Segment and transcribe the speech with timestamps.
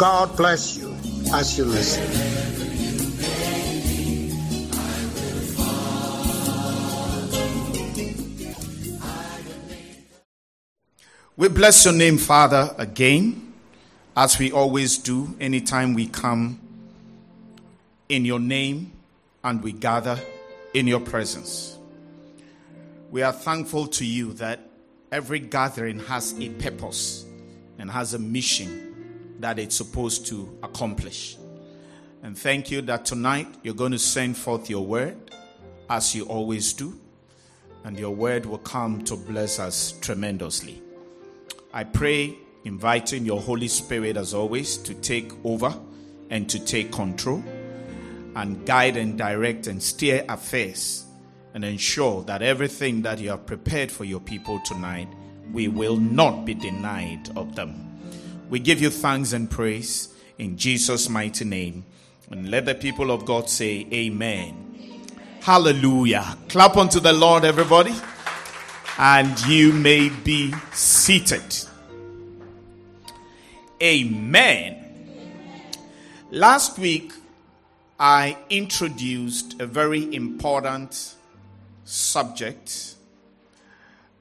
[0.00, 0.96] God bless you
[1.34, 2.02] as you listen.
[11.36, 13.52] We bless your name, Father, again,
[14.16, 16.58] as we always do anytime we come
[18.08, 18.92] in your name
[19.44, 20.18] and we gather
[20.72, 21.76] in your presence.
[23.10, 24.60] We are thankful to you that
[25.12, 27.26] every gathering has a purpose
[27.78, 28.89] and has a mission
[29.40, 31.36] that it's supposed to accomplish.
[32.22, 35.16] And thank you that tonight you're going to send forth your word
[35.88, 36.98] as you always do,
[37.84, 40.82] and your word will come to bless us tremendously.
[41.72, 45.74] I pray, inviting your Holy Spirit as always to take over
[46.28, 47.42] and to take control
[48.36, 51.06] and guide and direct and steer affairs
[51.54, 55.08] and ensure that everything that you have prepared for your people tonight,
[55.52, 57.89] we will not be denied of them.
[58.50, 61.84] We give you thanks and praise in Jesus' mighty name.
[62.30, 65.06] And let the people of God say, Amen.
[65.40, 66.36] Hallelujah.
[66.48, 67.94] Clap unto the Lord, everybody.
[68.98, 71.42] And you may be seated.
[73.80, 74.76] Amen.
[76.32, 77.12] Last week,
[78.00, 81.14] I introduced a very important
[81.84, 82.96] subject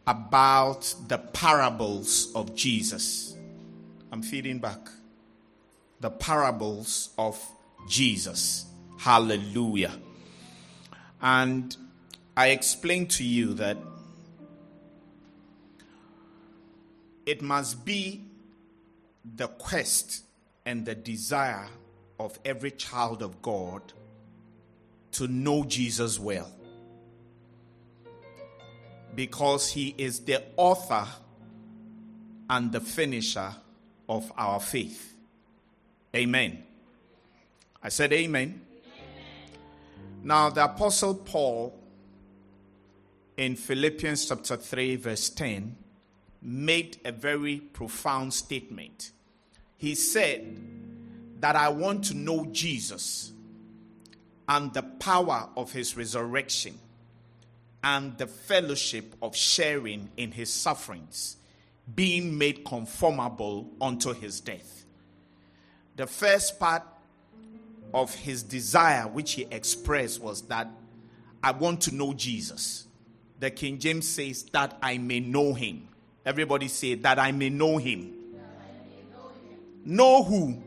[0.05, 3.35] about the parables of Jesus.
[4.11, 4.89] I'm feeding back.
[5.99, 7.39] The parables of
[7.87, 8.65] Jesus.
[8.97, 9.93] Hallelujah.
[11.21, 11.75] And
[12.35, 13.77] I explained to you that
[17.25, 18.25] it must be
[19.35, 20.23] the quest
[20.65, 21.67] and the desire
[22.19, 23.81] of every child of God
[25.11, 26.51] to know Jesus well.
[29.15, 31.07] Because he is the author
[32.49, 33.53] and the finisher
[34.09, 35.13] of our faith.
[36.15, 36.63] Amen.
[37.81, 38.59] I said, Amen.
[38.83, 39.59] amen.
[40.23, 41.79] Now, the Apostle Paul
[43.37, 45.77] in Philippians chapter 3, verse 10,
[46.41, 49.11] made a very profound statement.
[49.77, 50.59] He said
[51.39, 53.31] that I want to know Jesus
[54.49, 56.77] and the power of his resurrection
[57.83, 61.37] and the fellowship of sharing in his sufferings
[61.95, 64.85] being made conformable unto his death.
[65.95, 66.83] The first part
[67.93, 70.69] of his desire, which he expressed, was that
[71.43, 72.87] I want to know Jesus.
[73.39, 75.87] The King James says, that I may know him.
[76.25, 78.13] Everybody say, that I may know him.
[78.33, 78.39] Know,
[79.49, 79.59] him.
[79.85, 80.63] know who?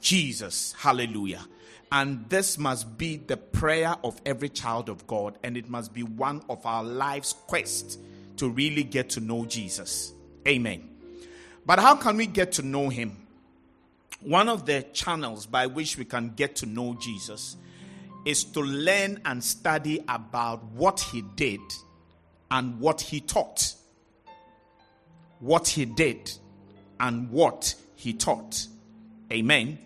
[0.00, 0.72] Jesus.
[0.78, 1.44] Hallelujah.
[1.90, 6.02] And this must be the prayer of every child of God, and it must be
[6.02, 7.98] one of our life's quest
[8.36, 10.12] to really get to know Jesus.
[10.46, 10.88] Amen.
[11.64, 13.16] But how can we get to know him?
[14.20, 17.56] One of the channels by which we can get to know Jesus
[18.24, 21.60] is to learn and study about what he did
[22.50, 23.74] and what he taught.
[25.38, 26.32] What he did
[26.98, 28.66] and what he taught.
[29.32, 29.78] Amen.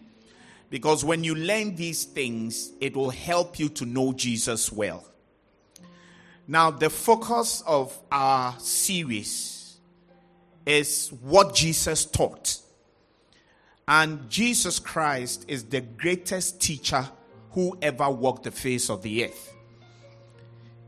[0.71, 5.05] Because when you learn these things, it will help you to know Jesus well.
[6.50, 9.78] Now, the focus of our series
[10.66, 12.59] is what Jesus taught.
[13.87, 17.09] And Jesus Christ is the greatest teacher
[17.53, 19.55] who ever walked the face of the earth.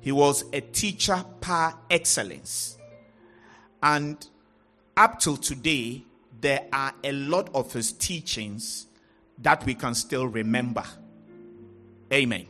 [0.01, 2.77] He was a teacher par excellence.
[3.81, 4.17] And
[4.97, 6.03] up till today,
[6.41, 8.89] there are a lot of his teachings
[9.39, 10.83] that we can still remember.
[12.13, 12.49] Amen.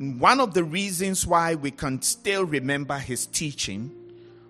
[0.00, 3.94] One of the reasons why we can still remember his teaching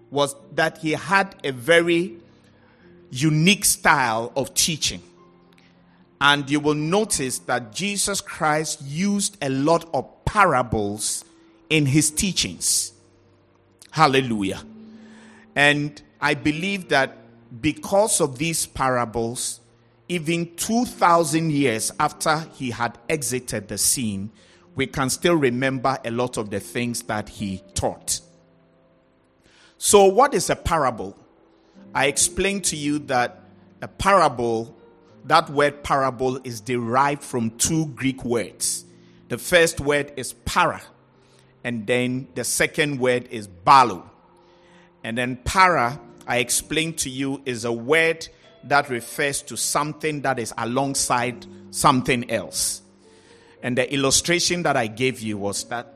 [0.08, 2.14] was that he had a very
[3.10, 5.02] unique style of teaching.
[6.20, 11.24] And you will notice that Jesus Christ used a lot of parables
[11.68, 12.92] in his teachings.
[13.90, 14.62] Hallelujah.
[15.56, 17.16] And I believe that
[17.60, 19.58] because of these parables,
[20.08, 24.30] even 2,000 years after he had exited the scene,
[24.80, 28.18] we can still remember a lot of the things that he taught.
[29.76, 31.18] So, what is a parable?
[31.94, 33.42] I explained to you that
[33.82, 34.74] a parable
[35.26, 38.86] that word parable is derived from two Greek words.
[39.28, 40.80] The first word is para,
[41.62, 44.02] and then the second word is balu.
[45.04, 48.26] And then para, I explained to you, is a word
[48.64, 52.80] that refers to something that is alongside something else.
[53.62, 55.94] And the illustration that I gave you was that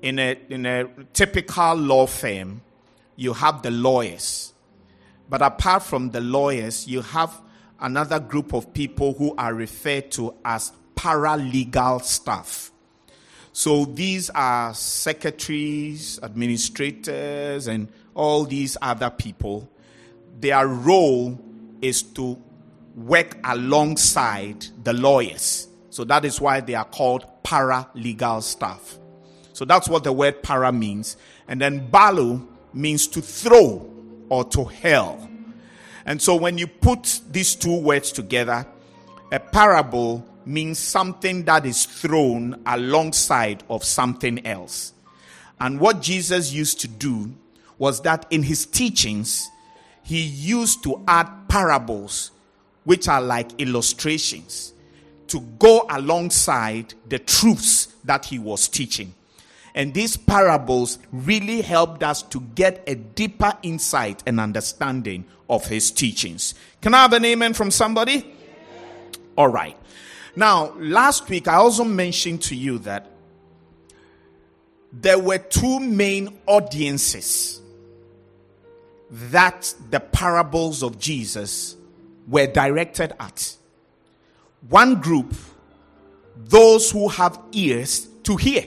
[0.00, 2.62] in a, in a typical law firm,
[3.16, 4.52] you have the lawyers.
[5.28, 7.40] But apart from the lawyers, you have
[7.80, 12.70] another group of people who are referred to as paralegal staff.
[13.52, 19.68] So these are secretaries, administrators, and all these other people.
[20.40, 21.38] Their role
[21.80, 22.40] is to
[22.94, 25.68] work alongside the lawyers.
[25.92, 28.98] So that is why they are called paralegal staff.
[29.52, 31.18] So that's what the word para means.
[31.46, 33.90] And then balu means to throw
[34.30, 35.28] or to hurl.
[36.06, 38.66] And so when you put these two words together,
[39.32, 44.94] a parable means something that is thrown alongside of something else.
[45.60, 47.34] And what Jesus used to do
[47.76, 49.46] was that in his teachings,
[50.02, 52.30] he used to add parables,
[52.84, 54.71] which are like illustrations,
[55.32, 59.14] to go alongside the truths that he was teaching.
[59.74, 65.90] And these parables really helped us to get a deeper insight and understanding of his
[65.90, 66.54] teachings.
[66.82, 68.34] Can I have an amen from somebody?
[69.36, 69.76] All right.
[70.36, 73.10] Now, last week I also mentioned to you that
[74.92, 77.62] there were two main audiences
[79.10, 81.76] that the parables of Jesus
[82.28, 83.56] were directed at.
[84.68, 85.34] One group,
[86.36, 88.64] those who have ears to hear.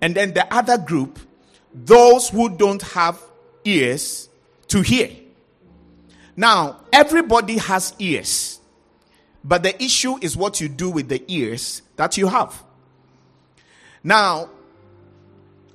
[0.00, 1.18] And then the other group,
[1.74, 3.20] those who don't have
[3.64, 4.28] ears
[4.68, 5.10] to hear.
[6.36, 8.60] Now, everybody has ears,
[9.42, 12.62] but the issue is what you do with the ears that you have.
[14.04, 14.48] Now,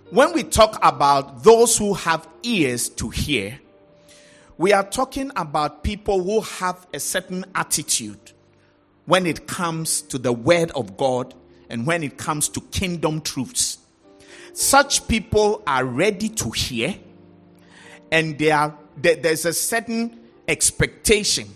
[0.10, 3.60] when we talk about those who have ears to hear,
[4.58, 8.33] we are talking about people who have a certain attitude
[9.06, 11.34] when it comes to the word of God
[11.70, 13.80] and when it comes to kingdom truths.
[14.54, 16.96] Such people are ready to hear,
[18.12, 21.48] and they are, there's a certain expectation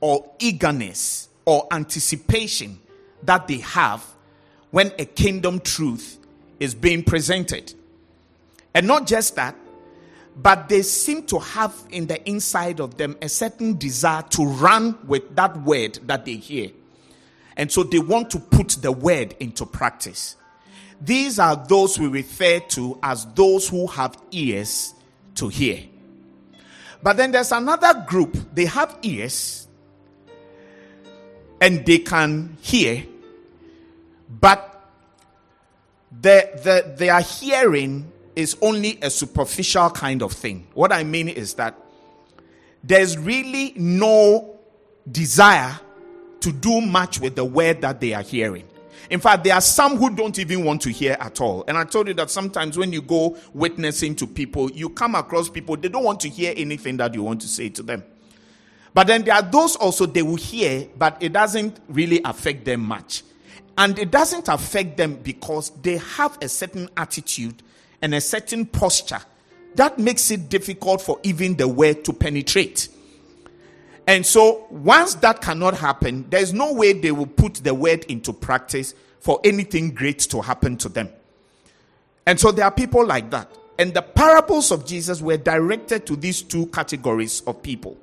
[0.00, 2.78] or eagerness or anticipation
[3.22, 4.04] that they have
[4.70, 6.18] when a kingdom truth
[6.60, 7.72] is being presented.
[8.74, 9.56] And not just that,
[10.36, 14.98] but they seem to have in the inside of them a certain desire to run
[15.06, 16.70] with that word that they hear.
[17.56, 20.36] And so they want to put the word into practice.
[21.00, 24.94] These are those we refer to as those who have ears
[25.36, 25.80] to hear.
[27.02, 29.68] But then there's another group, they have ears
[31.60, 33.04] and they can hear,
[34.28, 34.90] but
[36.20, 40.66] the, the, their hearing is only a superficial kind of thing.
[40.74, 41.78] What I mean is that
[42.82, 44.58] there's really no
[45.10, 45.78] desire
[46.44, 48.64] to do much with the word that they are hearing.
[49.10, 51.64] In fact, there are some who don't even want to hear at all.
[51.68, 55.48] And I told you that sometimes when you go witnessing to people, you come across
[55.48, 58.02] people, they don't want to hear anything that you want to say to them.
[58.94, 62.80] But then there are those also they will hear, but it doesn't really affect them
[62.80, 63.22] much.
[63.76, 67.62] And it doesn't affect them because they have a certain attitude
[68.00, 69.20] and a certain posture
[69.74, 72.88] that makes it difficult for even the word to penetrate.
[74.06, 78.32] And so, once that cannot happen, there's no way they will put the word into
[78.32, 81.08] practice for anything great to happen to them.
[82.26, 83.50] And so, there are people like that.
[83.78, 87.96] And the parables of Jesus were directed to these two categories of people.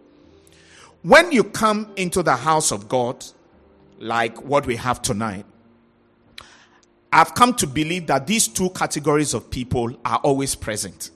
[1.03, 3.23] When you come into the house of God,
[3.99, 5.45] like what we have tonight,
[7.13, 11.11] I've come to believe that these two categories of people are always present.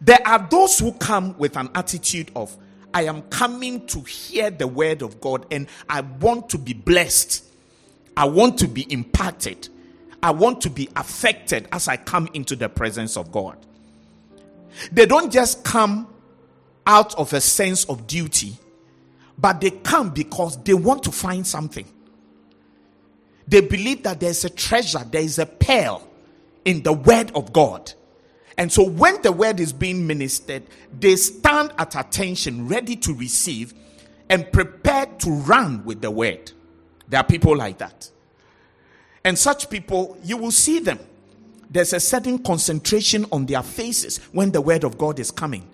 [0.00, 2.56] There are those who come with an attitude of,
[2.94, 7.44] I am coming to hear the word of God and I want to be blessed.
[8.16, 9.68] I want to be impacted.
[10.22, 13.56] I want to be affected as I come into the presence of God.
[14.90, 16.08] They don't just come
[16.86, 18.56] out of a sense of duty,
[19.36, 21.86] but they come because they want to find something.
[23.46, 26.06] They believe that there's a treasure, there is a pearl
[26.64, 27.92] in the word of God.
[28.58, 30.64] And so when the word is being ministered,
[30.98, 33.72] they stand at attention, ready to receive
[34.28, 36.52] and prepared to run with the word.
[37.08, 38.10] There are people like that.
[39.24, 40.98] And such people, you will see them.
[41.70, 45.70] There's a certain concentration on their faces when the word of God is coming.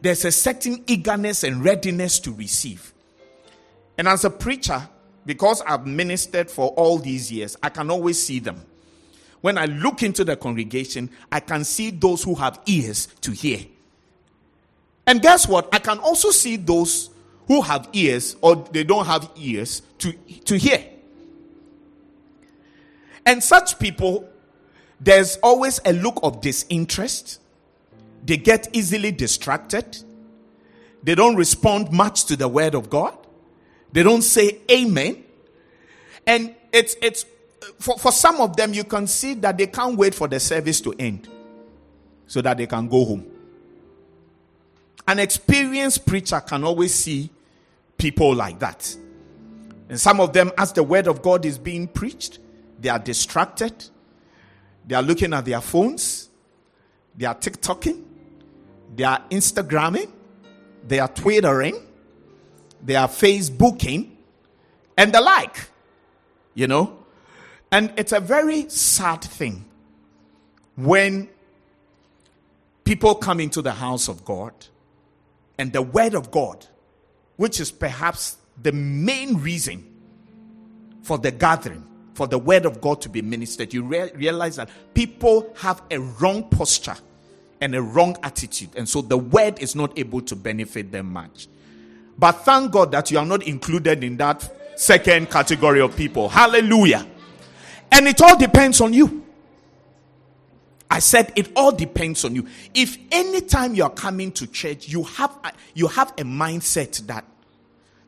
[0.00, 2.92] there's a certain eagerness and readiness to receive.
[3.96, 4.88] And as a preacher,
[5.26, 8.62] because I've ministered for all these years, I can always see them.
[9.40, 13.60] When I look into the congregation, I can see those who have ears to hear.
[15.06, 15.68] And guess what?
[15.72, 17.10] I can also see those
[17.46, 20.12] who have ears or they don't have ears to,
[20.44, 20.84] to hear.
[23.24, 24.28] And such people,
[25.00, 27.40] there's always a look of disinterest.
[28.24, 29.98] They get easily distracted.
[31.02, 33.16] They don't respond much to the word of God.
[33.92, 35.24] They don't say amen.
[36.26, 37.24] And it's, it's,
[37.78, 40.80] for, for some of them, you can see that they can't wait for the service
[40.82, 41.28] to end
[42.26, 43.26] so that they can go home.
[45.06, 47.30] An experienced preacher can always see
[47.96, 48.94] people like that.
[49.88, 52.38] And some of them, as the word of God is being preached,
[52.78, 53.72] they are distracted.
[54.86, 56.28] They are looking at their phones.
[57.16, 58.04] They are TikToking.
[58.94, 60.10] They are Instagramming.
[60.86, 61.82] They are Twittering.
[62.82, 64.10] They are Facebooking.
[64.96, 65.56] And the like.
[66.54, 66.98] You know?
[67.70, 69.64] And it's a very sad thing
[70.76, 71.28] when
[72.84, 74.52] people come into the house of God
[75.58, 76.66] and the word of God,
[77.36, 79.84] which is perhaps the main reason
[81.02, 81.84] for the gathering,
[82.14, 85.98] for the word of God to be ministered, you re- realize that people have a
[85.98, 86.96] wrong posture
[87.60, 88.70] and a wrong attitude.
[88.76, 91.48] And so the word is not able to benefit them much.
[92.18, 96.28] But thank God that you are not included in that second category of people.
[96.28, 97.06] Hallelujah.
[97.90, 99.24] And it all depends on you.
[100.90, 102.46] I said it all depends on you.
[102.74, 105.36] If anytime you are coming to church, you have
[105.74, 107.24] you have a mindset that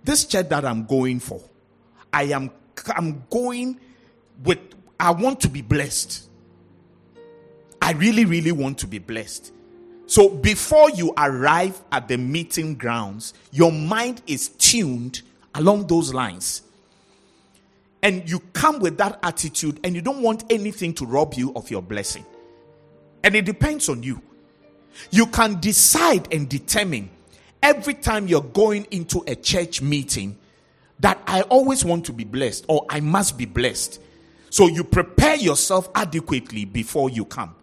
[0.03, 1.41] this church that I'm going for,
[2.13, 2.51] I am
[2.89, 3.79] I'm going
[4.43, 4.59] with
[4.99, 6.29] I want to be blessed.
[7.83, 9.53] I really, really want to be blessed.
[10.07, 15.23] So before you arrive at the meeting grounds, your mind is tuned
[15.55, 16.63] along those lines.
[18.03, 21.71] And you come with that attitude and you don't want anything to rob you of
[21.71, 22.25] your blessing.
[23.23, 24.23] And it depends on you.
[25.11, 27.11] You can decide and determine
[27.63, 30.39] every time you're going into a church meeting
[31.01, 34.01] that I always want to be blessed or I must be blessed.
[34.51, 37.55] So you prepare yourself adequately before you come.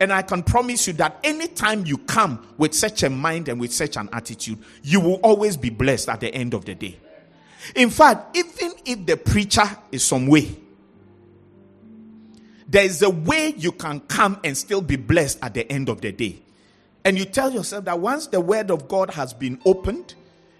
[0.00, 3.72] And I can promise you that anytime you come with such a mind and with
[3.72, 6.98] such an attitude, you will always be blessed at the end of the day.
[7.74, 10.56] In fact, even if the preacher is some way,
[12.68, 16.00] there is a way you can come and still be blessed at the end of
[16.00, 16.40] the day.
[17.04, 20.14] And you tell yourself that once the word of God has been opened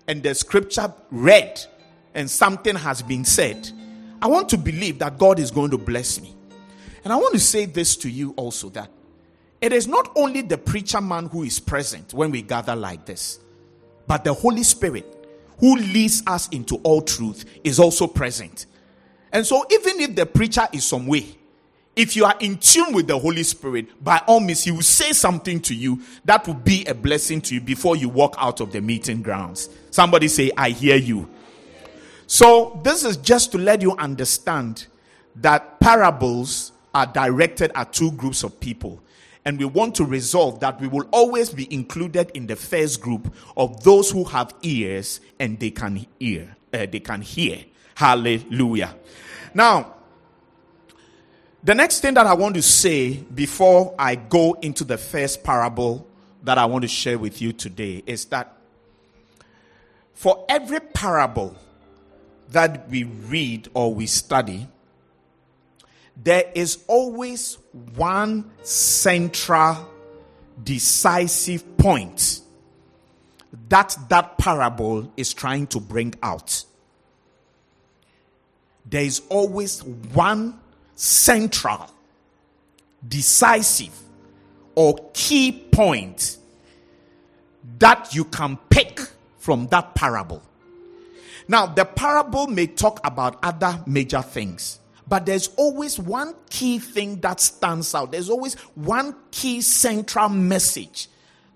[0.09, 1.61] and the scripture read
[2.15, 3.71] and something has been said,
[4.21, 6.35] I want to believe that God is going to bless me.
[7.05, 8.91] And I want to say this to you also that
[9.61, 13.39] it is not only the preacher man who is present when we gather like this,
[14.07, 15.20] but the Holy Spirit
[15.61, 18.67] who leads us into all truth is also present.
[19.33, 21.37] And so, even if the preacher is some way,
[21.95, 25.13] if you are in tune with the Holy Spirit, by all means, He will say
[25.13, 28.73] something to you that will be a blessing to you before you walk out of
[28.73, 29.69] the meeting grounds.
[29.91, 31.29] Somebody say, I hear you.
[32.27, 34.87] So, this is just to let you understand
[35.37, 39.01] that parables are directed at two groups of people
[39.51, 43.35] and we want to resolve that we will always be included in the first group
[43.57, 47.65] of those who have ears and they can hear uh, they can hear.
[47.97, 48.95] Hallelujah.
[49.53, 49.97] Now
[51.65, 56.07] the next thing that i want to say before i go into the first parable
[56.45, 58.57] that i want to share with you today is that
[60.15, 61.57] for every parable
[62.51, 64.69] that we read or we study
[66.23, 67.57] there is always
[67.95, 69.89] one central
[70.63, 72.41] decisive point
[73.69, 76.65] that that parable is trying to bring out.
[78.85, 80.59] There is always one
[80.95, 81.89] central,
[83.07, 83.97] decisive,
[84.75, 86.39] or key point
[87.79, 89.01] that you can pick
[89.39, 90.43] from that parable.
[91.49, 94.80] Now, the parable may talk about other major things,
[95.11, 98.13] but there's always one key thing that stands out.
[98.13, 101.09] There's always one key central message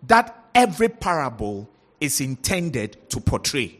[0.08, 1.70] that every parable
[2.00, 3.78] is intended to portray.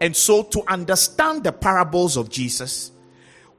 [0.00, 2.90] And so, to understand the parables of Jesus,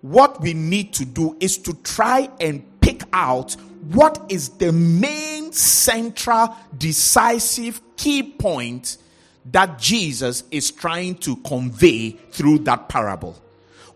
[0.01, 3.53] what we need to do is to try and pick out
[3.91, 8.97] what is the main central, decisive key point
[9.45, 13.39] that Jesus is trying to convey through that parable.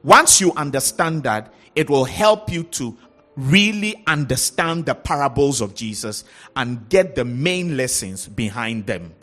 [0.04, 2.98] Once you understand that, it will help you to
[3.36, 6.24] really understand the parables of Jesus
[6.56, 9.14] and get the main lessons behind them.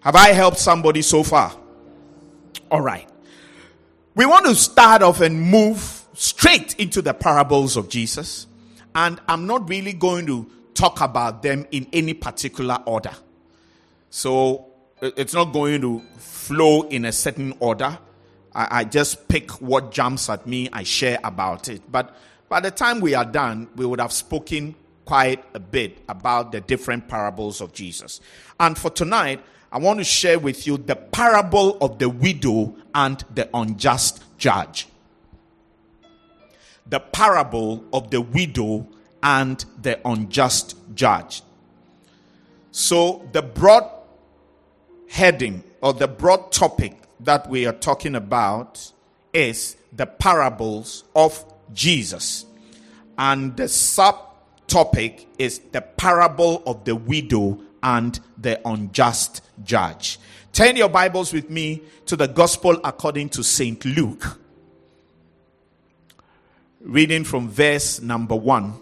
[0.00, 1.56] Have I helped somebody so far?
[2.70, 3.08] All right.
[4.14, 8.46] We want to start off and move straight into the parables of Jesus.
[8.94, 13.12] And I'm not really going to talk about them in any particular order.
[14.10, 14.66] So
[15.00, 17.98] it's not going to flow in a certain order.
[18.56, 21.82] I, I just pick what jumps at me, I share about it.
[21.92, 22.16] But
[22.48, 26.60] by the time we are done, we would have spoken quite a bit about the
[26.60, 28.20] different parables of Jesus.
[28.58, 33.22] And for tonight, I want to share with you the parable of the widow and
[33.34, 34.88] the unjust judge.
[36.86, 38.88] The parable of the widow
[39.22, 41.42] and the unjust judge.
[42.70, 43.90] So, the broad
[45.08, 48.92] heading or the broad topic that we are talking about
[49.32, 52.46] is the parables of Jesus.
[53.18, 60.18] And the subtopic is the parable of the widow and the unjust judge.
[60.52, 63.84] Turn your Bibles with me to the Gospel according to St.
[63.84, 64.38] Luke.
[66.80, 68.74] Reading from verse number 1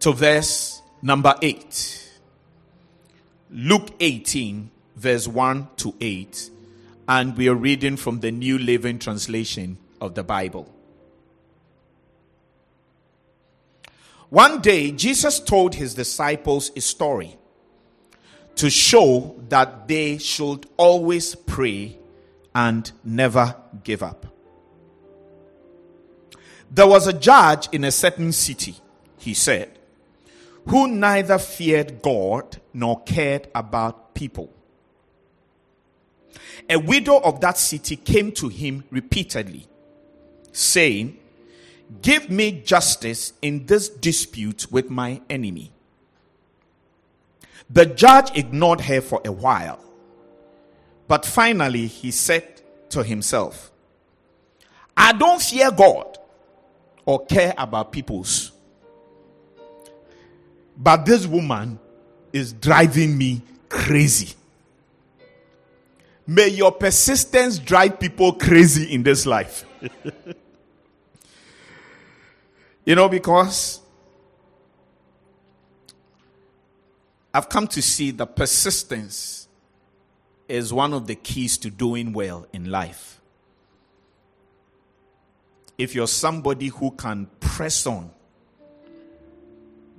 [0.00, 2.08] to verse number 8.
[3.52, 6.50] Luke 18, verse 1 to 8
[7.08, 10.70] and we are reading from the New Living Translation of the Bible.
[14.28, 17.38] One day, Jesus told his disciples a story
[18.56, 21.96] to show that they should always pray
[22.54, 24.26] and never give up.
[26.70, 28.76] There was a judge in a certain city,
[29.18, 29.78] he said,
[30.66, 34.52] who neither feared God nor cared about people
[36.68, 39.66] a widow of that city came to him repeatedly,
[40.52, 41.18] saying,
[42.02, 45.72] Give me justice in this dispute with my enemy.
[47.68, 49.84] The judge ignored her for a while,
[51.08, 53.70] but finally he said to himself,
[54.96, 56.18] I don't fear God
[57.04, 58.52] or care about people's,
[60.76, 61.78] but this woman
[62.32, 64.34] is driving me crazy.
[66.30, 69.64] May your persistence drive people crazy in this life.
[72.84, 73.80] you know, because
[77.34, 79.48] I've come to see that persistence
[80.46, 83.20] is one of the keys to doing well in life.
[85.76, 88.08] If you're somebody who can press on,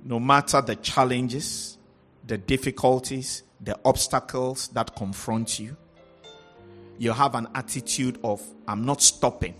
[0.02, 1.76] no matter the challenges,
[2.26, 5.76] the difficulties, the obstacles that confront you,
[7.02, 9.56] you have an attitude of, I'm not stopping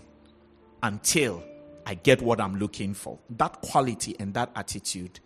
[0.81, 1.43] until
[1.85, 3.19] I get what I'm looking for.
[3.31, 5.19] That quality and that attitude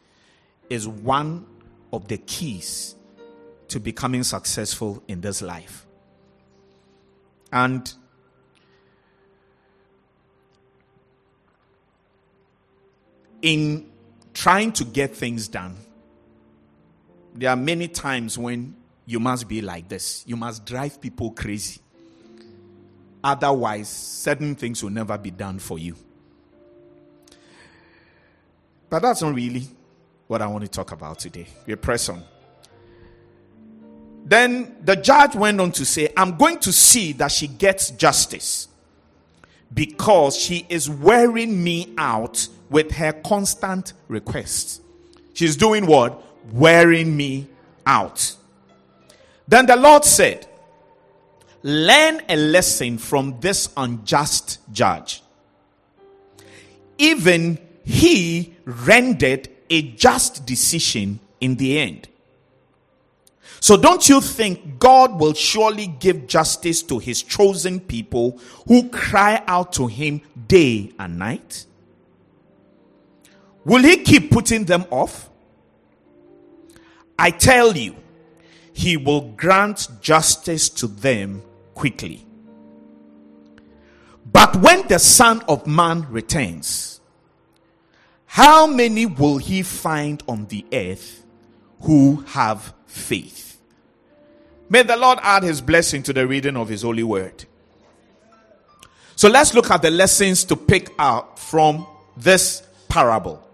[0.67, 1.45] is one
[1.93, 2.95] of the keys
[3.67, 5.86] to becoming successful in this life.
[7.51, 7.93] And
[13.43, 13.91] in
[14.34, 15.75] trying to get things done,
[17.36, 18.75] there are many times when
[19.06, 20.23] you must be like this.
[20.25, 21.80] You must drive people crazy.
[23.28, 25.94] Otherwise, certain things will never be done for you.
[28.90, 29.68] But that's not really
[30.28, 31.46] what I want to talk about today.
[31.66, 32.24] We press on.
[34.24, 38.70] Then the judge went on to say, I'm going to see that she gets justice
[39.74, 44.80] because she is wearing me out with her constant requests.
[45.34, 46.24] She's doing what?
[46.54, 47.48] Wearing me
[47.86, 48.38] out.
[49.50, 50.48] Then the Lord said,
[51.63, 55.24] learn a lesson from this unjust judge.
[56.98, 62.08] Even he rendered a just decision in the end.
[63.60, 69.41] So don't you think God will surely give justice to his chosen people who cry
[69.48, 71.65] out to him day and night?
[73.65, 75.30] Will he keep putting them off?
[77.20, 77.96] I tell you,
[78.74, 81.41] he will grant justice to them
[81.78, 82.26] quickly.
[84.26, 87.00] But when the Son of Man returns,
[88.26, 91.24] how many will he find on the earth
[91.82, 93.62] who have faith?
[94.70, 97.46] May the Lord add his blessing to the reading of his holy word.
[99.16, 101.86] So let's look at the lessons to pick out from
[102.18, 103.48] this parable.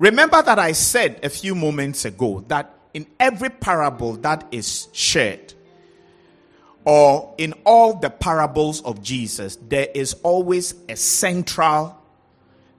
[0.00, 5.54] Remember that I said a few moments ago that in every parable that is shared,
[6.88, 11.94] or in all the parables of Jesus, there is always a central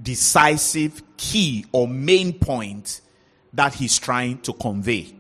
[0.02, 3.02] decisive key or main point
[3.54, 5.14] that he's trying to convey.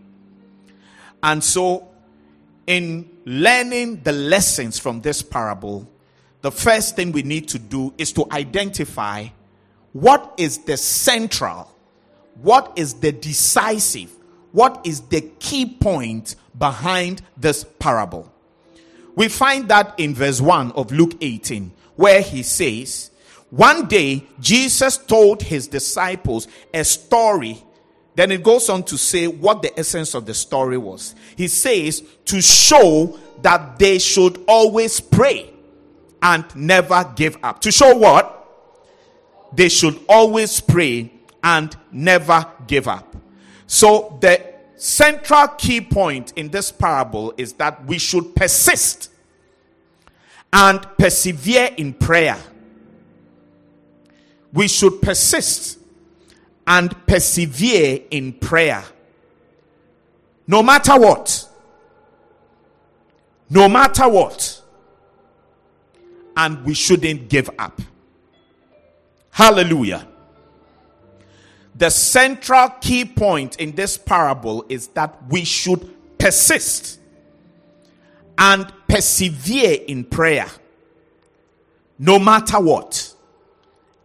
[1.21, 1.88] And so,
[2.65, 5.88] in learning the lessons from this parable,
[6.41, 9.28] the first thing we need to do is to identify
[9.93, 11.71] what is the central,
[12.41, 14.12] what is the decisive,
[14.52, 18.34] what is the key point behind this parable.
[19.19, 23.12] We find that in verse 1 of Luke 18, where he says,
[23.49, 27.62] One day Jesus told his disciples a story.
[28.15, 31.15] Then it goes on to say what the essence of the story was.
[31.36, 35.49] He says, to show that they should always pray
[36.21, 37.60] and never give up.
[37.63, 38.47] To show what?
[39.51, 41.12] They should always pray
[41.43, 43.17] and never give up.
[43.67, 49.08] So the central key point in this parable is that we should persist
[50.51, 52.38] and persevere in prayer.
[54.51, 55.79] We should persist
[56.65, 58.83] and persevere in prayer.
[60.47, 61.47] No matter what.
[63.49, 64.62] No matter what.
[66.35, 67.81] And we shouldn't give up.
[69.31, 70.07] Hallelujah.
[71.75, 76.99] The central key point in this parable is that we should persist
[78.38, 80.47] and persevere in prayer
[81.99, 83.13] no matter what.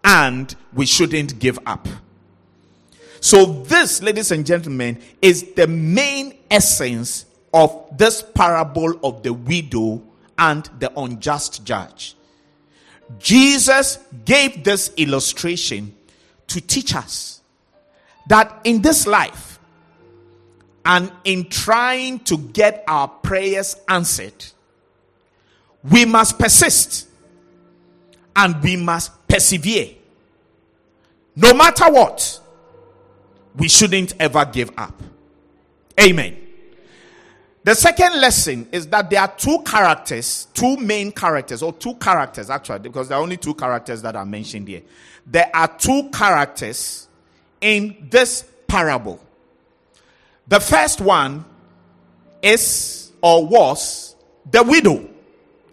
[0.02, 1.88] And we shouldn't give up.
[3.20, 10.02] So, this, ladies and gentlemen, is the main essence of this parable of the widow
[10.36, 12.16] and the unjust judge.
[13.18, 15.94] Jesus gave this illustration
[16.48, 17.40] to teach us
[18.26, 19.58] that in this life
[20.84, 24.44] and in trying to get our prayers answered,
[25.90, 27.08] we must persist
[28.34, 29.90] and we must persevere.
[31.36, 32.40] No matter what,
[33.56, 35.00] we shouldn't ever give up.
[36.00, 36.38] Amen.
[37.62, 42.50] The second lesson is that there are two characters, two main characters, or two characters
[42.50, 44.82] actually, because there are only two characters that are mentioned here.
[45.26, 47.08] There are two characters
[47.60, 49.18] in this parable.
[50.46, 51.46] The first one
[52.42, 54.14] is or was
[54.50, 55.08] the widow.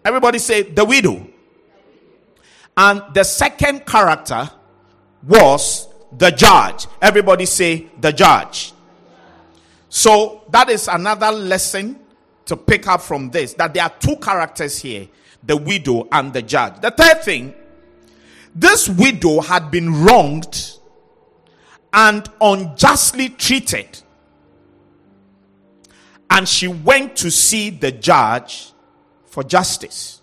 [0.04, 1.26] Everybody say the widow.
[2.76, 4.50] And the second character
[5.22, 6.86] was the judge.
[7.00, 8.72] Everybody say the judge.
[9.88, 11.98] So that is another lesson
[12.46, 15.08] to pick up from this that there are two characters here
[15.44, 16.80] the widow and the judge.
[16.80, 17.54] The third thing,
[18.54, 20.78] this widow had been wronged
[21.92, 24.02] and unjustly treated.
[26.30, 28.71] And she went to see the judge
[29.32, 30.20] for justice.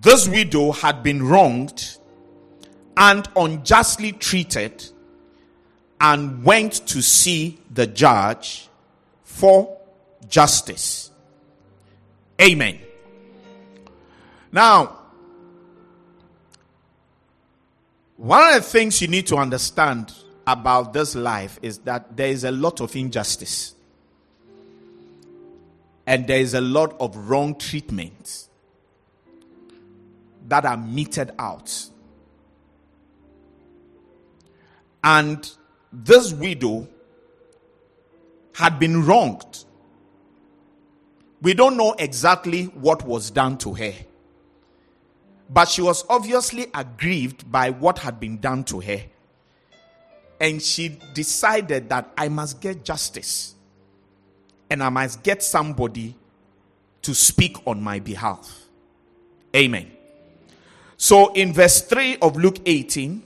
[0.00, 1.98] This widow had been wronged
[2.96, 4.84] and unjustly treated
[6.00, 8.68] and went to see the judge
[9.22, 9.78] for
[10.28, 11.12] justice.
[12.40, 12.80] Amen.
[14.50, 14.98] Now,
[18.16, 20.12] one of the things you need to understand
[20.44, 23.76] about this life is that there is a lot of injustice
[26.10, 28.48] and there is a lot of wrong treatment
[30.48, 31.88] that are meted out.
[35.04, 35.48] And
[35.92, 36.88] this widow
[38.56, 39.64] had been wronged.
[41.42, 43.94] We don't know exactly what was done to her.
[45.48, 49.02] But she was obviously aggrieved by what had been done to her.
[50.40, 53.54] And she decided that I must get justice.
[54.70, 56.14] And I must get somebody
[57.02, 58.66] to speak on my behalf.
[59.54, 59.90] Amen.
[60.96, 63.22] So in verse 3 of Luke 18,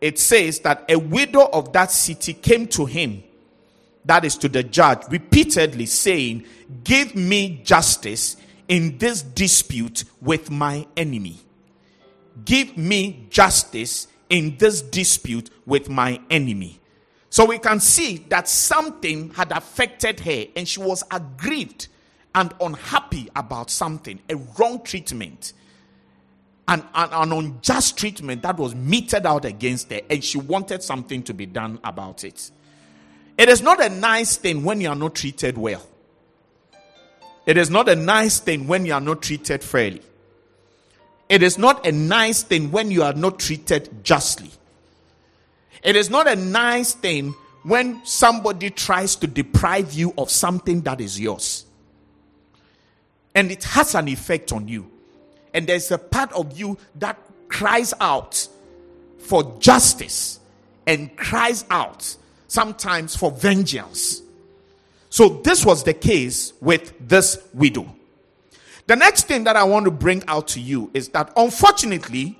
[0.00, 3.22] it says that a widow of that city came to him,
[4.04, 6.44] that is to the judge, repeatedly saying,
[6.84, 8.36] Give me justice
[8.68, 11.38] in this dispute with my enemy.
[12.44, 16.80] Give me justice in this dispute with my enemy.
[17.36, 21.88] So we can see that something had affected her and she was aggrieved
[22.34, 25.52] and unhappy about something, a wrong treatment
[26.66, 31.22] an, an, an, unjust treatment that was meted out against her, and she wanted something
[31.24, 32.50] to be done about it.
[33.36, 35.86] It is not a nice thing when you are not treated well.
[37.44, 40.00] It is not a nice thing when you are not treated fairly.
[41.28, 44.52] It is not a nice thing when you are not treated justly.
[45.82, 51.00] It is not a nice thing when somebody tries to deprive you of something that
[51.00, 51.64] is yours.
[53.34, 54.90] And it has an effect on you
[55.56, 58.46] and there's a part of you that cries out
[59.18, 60.38] for justice
[60.86, 62.14] and cries out
[62.46, 64.20] sometimes for vengeance.
[65.08, 67.90] So, this was the case with this widow.
[68.86, 72.38] The next thing that I want to bring out to you is that unfortunately,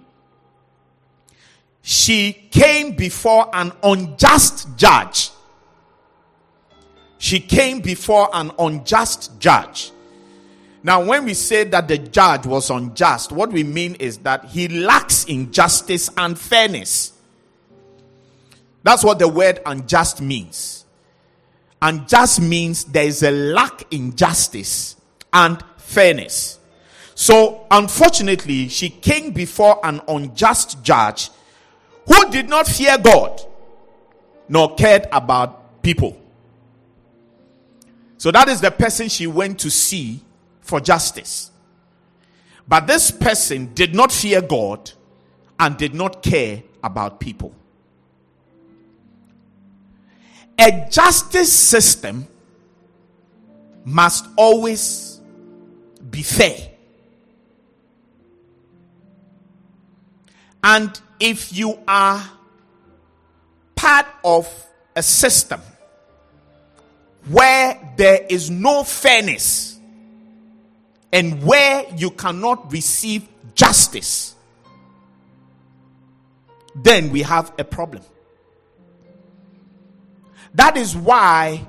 [1.88, 5.30] she came before an unjust judge.
[7.16, 9.92] She came before an unjust judge.
[10.82, 14.66] Now, when we say that the judge was unjust, what we mean is that he
[14.66, 17.12] lacks in justice and fairness.
[18.82, 20.86] That's what the word unjust means.
[21.80, 24.96] Unjust means there is a lack in justice
[25.32, 26.58] and fairness.
[27.14, 31.30] So, unfortunately, she came before an unjust judge
[32.06, 33.40] who did not fear God
[34.48, 36.20] nor cared about people.
[38.18, 40.20] So, that is the person she went to see
[40.60, 41.50] for justice.
[42.68, 44.90] But this person did not fear God
[45.58, 47.54] and did not care about people.
[50.58, 52.26] A justice system
[53.84, 55.20] must always
[56.10, 56.70] be fair.
[60.64, 62.22] And if you are
[63.74, 64.48] part of
[64.94, 65.60] a system
[67.28, 69.76] where there is no fairness,
[71.12, 74.34] and where you cannot receive justice,
[76.74, 78.02] then we have a problem.
[80.54, 81.66] That is why,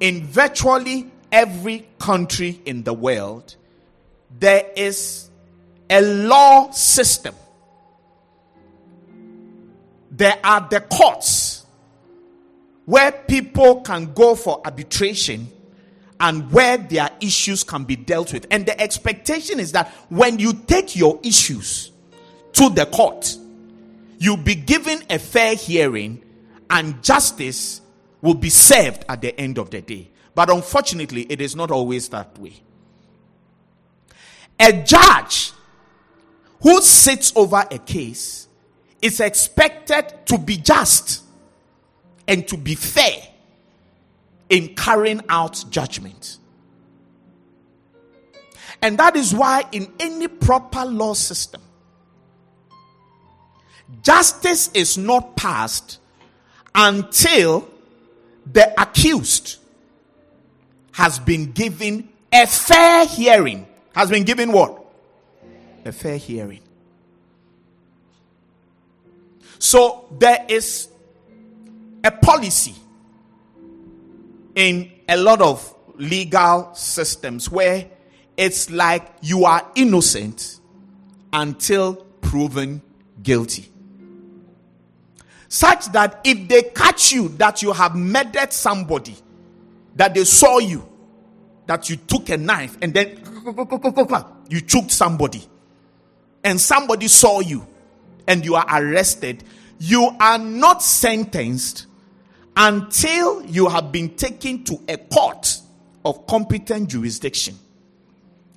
[0.00, 3.56] in virtually every country in the world,
[4.38, 5.30] there is
[5.88, 7.34] a law system.
[10.16, 11.66] There are the courts
[12.84, 15.48] where people can go for arbitration
[16.20, 18.46] and where their issues can be dealt with.
[18.50, 21.90] And the expectation is that when you take your issues
[22.52, 23.36] to the court,
[24.18, 26.22] you'll be given a fair hearing
[26.70, 27.80] and justice
[28.22, 30.10] will be served at the end of the day.
[30.36, 32.62] But unfortunately, it is not always that way.
[34.60, 35.50] A judge
[36.62, 38.46] who sits over a case
[39.04, 41.22] is expected to be just
[42.26, 43.20] and to be fair
[44.48, 46.38] in carrying out judgment.
[48.80, 51.60] And that is why, in any proper law system,
[54.02, 56.00] justice is not passed
[56.74, 57.68] until
[58.50, 59.58] the accused
[60.92, 63.66] has been given a fair hearing.
[63.94, 64.82] Has been given what?
[65.84, 66.63] A fair hearing.
[69.58, 70.88] So there is
[72.02, 72.74] a policy
[74.54, 77.88] in a lot of legal systems where
[78.36, 80.60] it's like you are innocent
[81.32, 82.82] until proven
[83.22, 83.70] guilty.
[85.48, 89.16] Such that if they catch you that you have murdered somebody,
[89.94, 90.88] that they saw you,
[91.66, 93.20] that you took a knife and then
[94.48, 95.42] you choked somebody,
[96.42, 97.66] and somebody saw you
[98.26, 99.44] and you are arrested,
[99.78, 101.86] you are not sentenced
[102.56, 105.60] until you have been taken to a court
[106.04, 107.58] of competent jurisdiction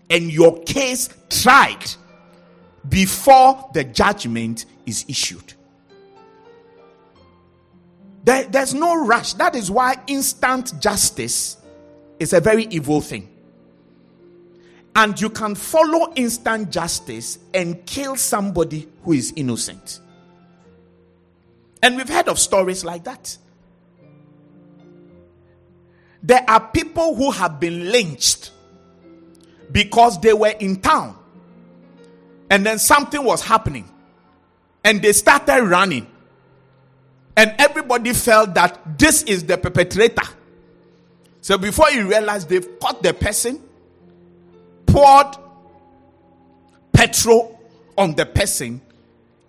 [0.09, 1.85] and your case tried
[2.87, 5.53] before the judgment is issued.
[8.23, 9.33] There, there's no rush.
[9.33, 11.57] That is why instant justice
[12.19, 13.29] is a very evil thing.
[14.97, 20.01] And you can follow instant justice and kill somebody who is innocent.
[21.83, 23.37] And we've heard of stories like that.
[26.23, 28.49] There are people who have been lynched
[29.71, 31.15] because they were in town
[32.49, 33.87] and then something was happening
[34.83, 36.07] and they started running.
[37.35, 40.23] And everybody felt that this is the perpetrator.
[41.41, 43.61] So before you realize they've caught the person,
[44.87, 45.35] poured
[46.91, 47.59] petrol
[47.97, 48.81] on the person,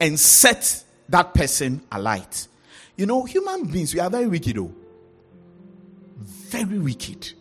[0.01, 2.49] and set that person alight.
[2.97, 4.75] You know, human beings, we are very wicked, though
[6.49, 7.33] very wicked.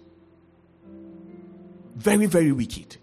[1.95, 2.97] Very, very wicked.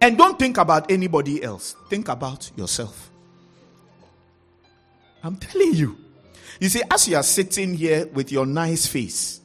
[0.00, 3.10] And don't think about anybody else, think about yourself.
[5.22, 5.96] I'm telling you.
[6.60, 9.40] You see, as you are sitting here with your nice face,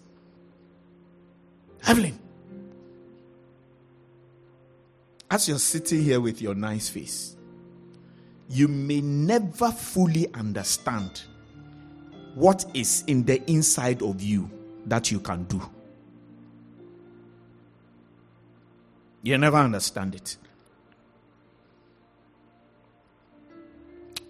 [1.87, 2.19] Evelyn,
[5.29, 7.35] as you're sitting here with your nice face,
[8.49, 11.23] you may never fully understand
[12.35, 14.49] what is in the inside of you
[14.85, 15.61] that you can do.
[19.21, 20.37] You never understand it.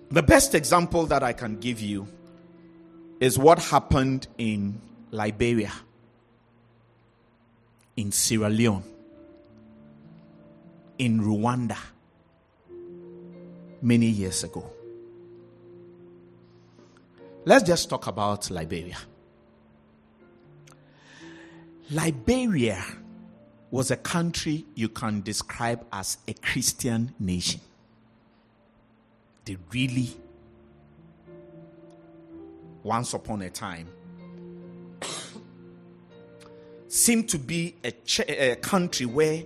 [0.10, 2.08] The best example that I can give you
[3.20, 4.82] is what happened in
[5.12, 5.74] Liberia,
[7.98, 8.84] in Sierra Leone,
[10.98, 11.78] in Rwanda
[13.82, 14.70] many years ago.
[17.46, 18.98] Let's just talk about Liberia.
[21.92, 22.84] Liberia
[23.72, 27.62] was a country you can describe as a Christian nation.
[29.46, 30.10] They really,
[32.84, 33.88] once upon a time,
[36.90, 39.44] seemed to be a, ch- a country where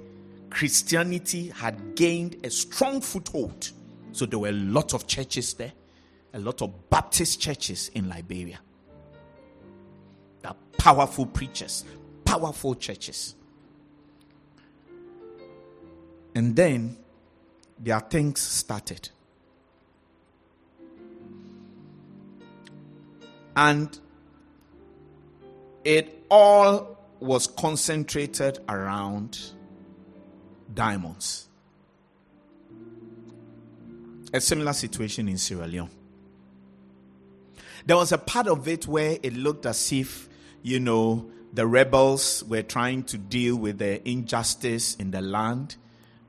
[0.51, 3.71] Christianity had gained a strong foothold.
[4.11, 5.71] So there were a lot of churches there,
[6.33, 8.59] a lot of Baptist churches in Liberia.
[10.41, 11.85] The powerful preachers,
[12.25, 13.33] powerful churches.
[16.35, 16.97] And then
[17.79, 19.09] their things started.
[23.55, 23.97] And
[25.85, 29.39] it all was concentrated around
[30.73, 31.47] diamonds.
[34.33, 35.89] A similar situation in Sierra Leone.
[37.85, 40.29] There was a part of it where it looked as if,
[40.61, 45.75] you know, the rebels were trying to deal with the injustice in the land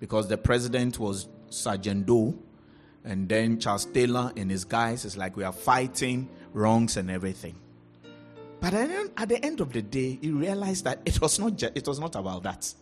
[0.01, 2.35] because the president was Sergeant Doe,
[3.05, 7.55] and then Charles Taylor and his guys is like we are fighting wrongs and everything.
[8.61, 11.99] But at the end of the day, he realized that it was not it was
[11.99, 12.73] not about that.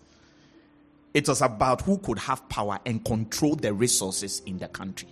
[1.12, 5.08] It was about who could have power and control the resources in the country.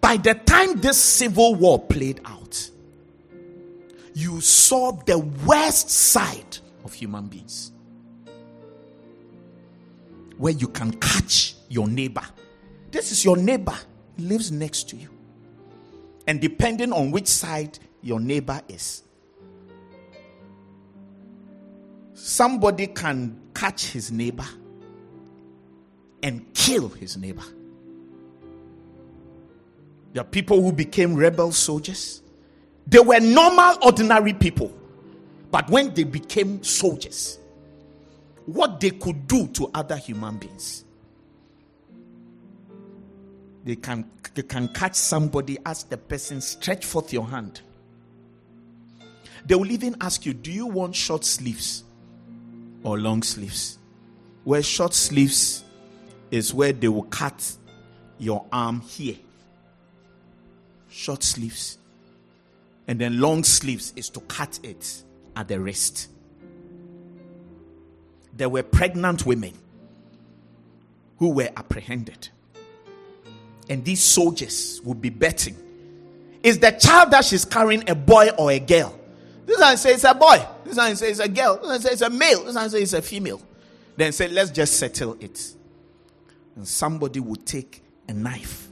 [0.00, 2.70] By the time this civil war played out,
[4.14, 7.72] you saw the worst side of human beings.
[10.38, 12.24] Where you can catch your neighbor.
[12.90, 13.76] This is your neighbor,
[14.18, 15.10] lives next to you.
[16.26, 19.02] And depending on which side your neighbor is,
[22.16, 24.46] somebody can catch his neighbor
[26.22, 27.44] and kill his neighbor.
[30.12, 32.22] There are people who became rebel soldiers.
[32.86, 34.74] They were normal, ordinary people.
[35.50, 37.38] But when they became soldiers,
[38.46, 40.84] what they could do to other human beings,
[43.64, 47.60] they can, they can catch somebody, ask the person, stretch forth your hand.
[49.44, 51.84] They will even ask you, Do you want short sleeves
[52.86, 53.78] or long sleeves?
[54.44, 55.64] Where short sleeves
[56.30, 57.56] is where they will cut
[58.18, 59.16] your arm here.
[60.88, 61.78] Short sleeves
[62.88, 65.02] and then long sleeves is to cut it
[65.34, 66.08] at the wrist.
[68.36, 69.52] There were pregnant women
[71.18, 72.28] who were apprehended.
[73.68, 75.56] And these soldiers would be betting
[76.42, 78.95] is the child that she's carrying a boy or a girl?
[79.46, 80.44] This one says it's a boy.
[80.64, 81.56] This one says it's a girl.
[81.56, 82.44] This one says it's a male.
[82.44, 83.40] This one says it's a female.
[83.96, 85.54] Then say, let's just settle it.
[86.56, 88.68] And somebody would take a knife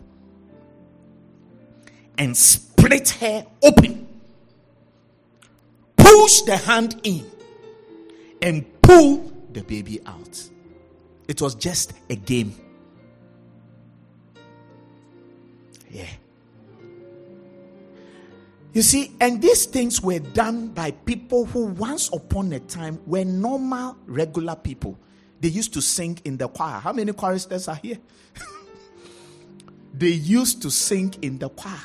[2.18, 4.04] and split her open
[6.24, 7.26] push the hand in
[8.40, 10.48] and pull the baby out.
[11.28, 12.54] It was just a game.
[15.90, 16.06] Yeah.
[18.74, 23.24] You see, and these things were done by people who once upon a time were
[23.24, 24.98] normal, regular people.
[25.40, 26.80] They used to sing in the choir.
[26.80, 27.98] How many choristers are here?
[29.94, 31.78] they used to sing in the choir.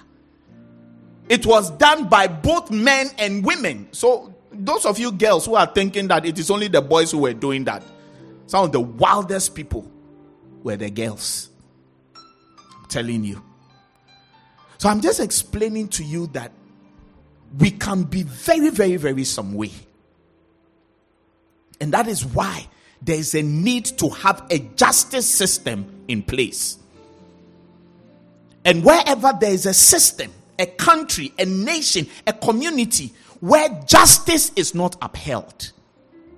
[1.29, 3.87] It was done by both men and women.
[3.91, 7.19] So, those of you girls who are thinking that it is only the boys who
[7.19, 7.83] were doing that,
[8.47, 9.89] some of the wildest people
[10.63, 11.49] were the girls.
[12.15, 13.43] I'm telling you.
[14.79, 16.51] So, I'm just explaining to you that
[17.57, 19.71] we can be very, very, very some way.
[21.81, 22.67] And that is why
[23.01, 26.77] there is a need to have a justice system in place.
[28.65, 34.75] And wherever there is a system, a country, a nation, a community where justice is
[34.75, 35.71] not upheld,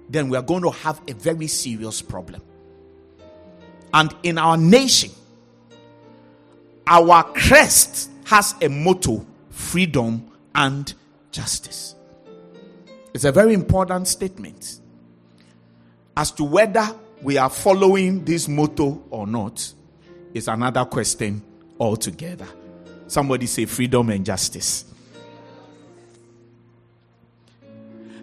[0.09, 2.41] then we are going to have a very serious problem.
[3.93, 5.09] And in our nation,
[6.85, 10.93] our crest has a motto freedom and
[11.31, 11.95] justice.
[13.13, 14.79] It's a very important statement.
[16.15, 16.87] As to whether
[17.21, 19.73] we are following this motto or not
[20.33, 21.41] is another question
[21.79, 22.47] altogether.
[23.07, 24.85] Somebody say freedom and justice.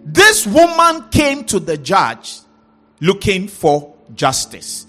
[0.03, 2.39] This woman came to the judge
[2.99, 4.87] looking for justice.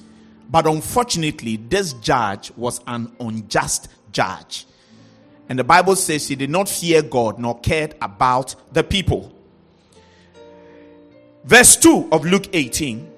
[0.49, 4.67] But unfortunately, this judge was an unjust judge.
[5.51, 9.33] And the Bible says he did not fear God nor cared about the people.
[11.43, 13.11] Verse 2 of Luke 18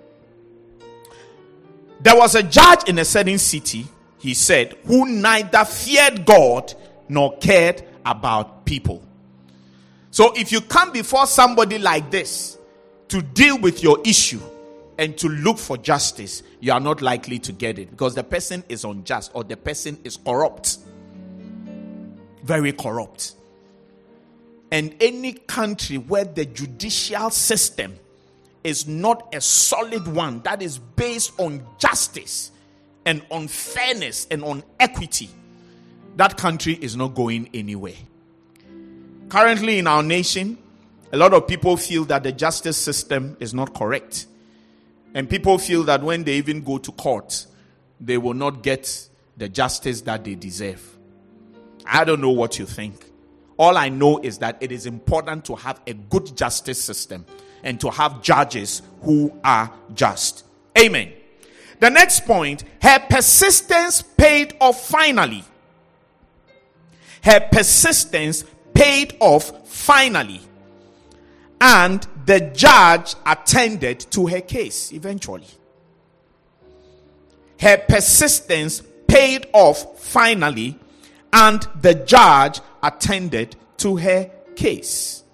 [2.00, 3.86] There was a judge in a certain city,
[4.18, 6.72] he said, who neither feared God
[7.06, 9.02] nor cared about people.
[10.10, 12.56] So if you come before somebody like this
[13.08, 14.40] to deal with your issue
[14.96, 18.64] and to look for justice, you are not likely to get it because the person
[18.70, 20.78] is unjust or the person is corrupt.
[22.42, 23.34] Very corrupt.
[24.70, 27.94] And any country where the judicial system
[28.64, 32.50] is not a solid one that is based on justice
[33.04, 35.28] and on fairness and on equity,
[36.16, 37.94] that country is not going anywhere.
[39.28, 40.58] Currently, in our nation,
[41.12, 44.26] a lot of people feel that the justice system is not correct.
[45.14, 47.46] And people feel that when they even go to court,
[48.00, 50.82] they will not get the justice that they deserve.
[51.86, 52.94] I don't know what you think.
[53.58, 57.26] All I know is that it is important to have a good justice system
[57.62, 60.44] and to have judges who are just.
[60.78, 61.12] Amen.
[61.80, 65.44] The next point her persistence paid off finally.
[67.22, 70.40] Her persistence paid off finally.
[71.60, 75.46] And the judge attended to her case eventually.
[77.60, 80.78] Her persistence paid off finally,
[81.32, 85.24] and the judge attended to her case.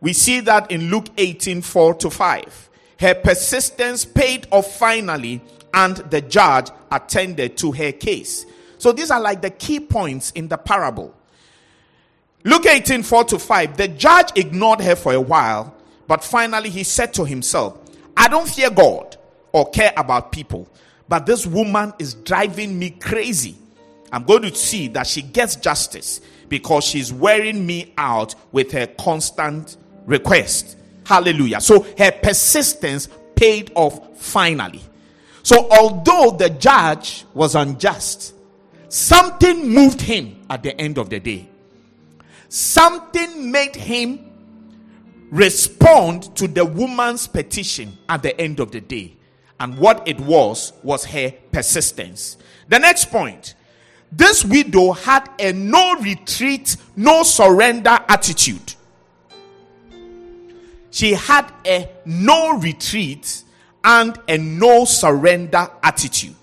[0.00, 2.70] We see that in Luke 18 4 to 5.
[2.98, 5.42] Her persistence paid off finally,
[5.74, 8.46] and the judge attended to her case.
[8.78, 11.14] So these are like the key points in the parable.
[12.44, 13.76] Luke 18, 4 to 5.
[13.76, 15.74] The judge ignored her for a while,
[16.06, 17.76] but finally he said to himself,
[18.16, 19.16] I don't fear God
[19.52, 20.68] or care about people,
[21.08, 23.56] but this woman is driving me crazy.
[24.12, 28.86] I'm going to see that she gets justice because she's wearing me out with her
[28.86, 29.76] constant
[30.06, 30.76] request.
[31.04, 31.60] Hallelujah.
[31.60, 34.82] So her persistence paid off finally.
[35.42, 38.34] So although the judge was unjust,
[38.88, 41.48] something moved him at the end of the day
[42.48, 44.20] something made him
[45.30, 49.16] respond to the woman's petition at the end of the day.
[49.58, 52.36] And what it was, was her persistence.
[52.68, 53.54] The next point
[54.16, 58.74] this widow had a no retreat, no surrender attitude.
[60.90, 63.42] She had a no retreat
[63.84, 66.34] and a no surrender attitude.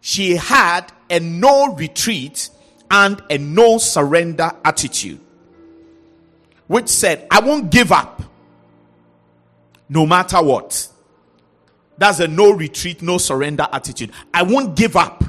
[0.00, 2.48] She had a no retreat
[2.90, 5.20] and a no surrender attitude,
[6.68, 8.22] which said, I won't give up
[9.90, 10.88] no matter what.
[11.96, 14.10] That's a no retreat, no surrender attitude.
[14.32, 15.24] I won't give up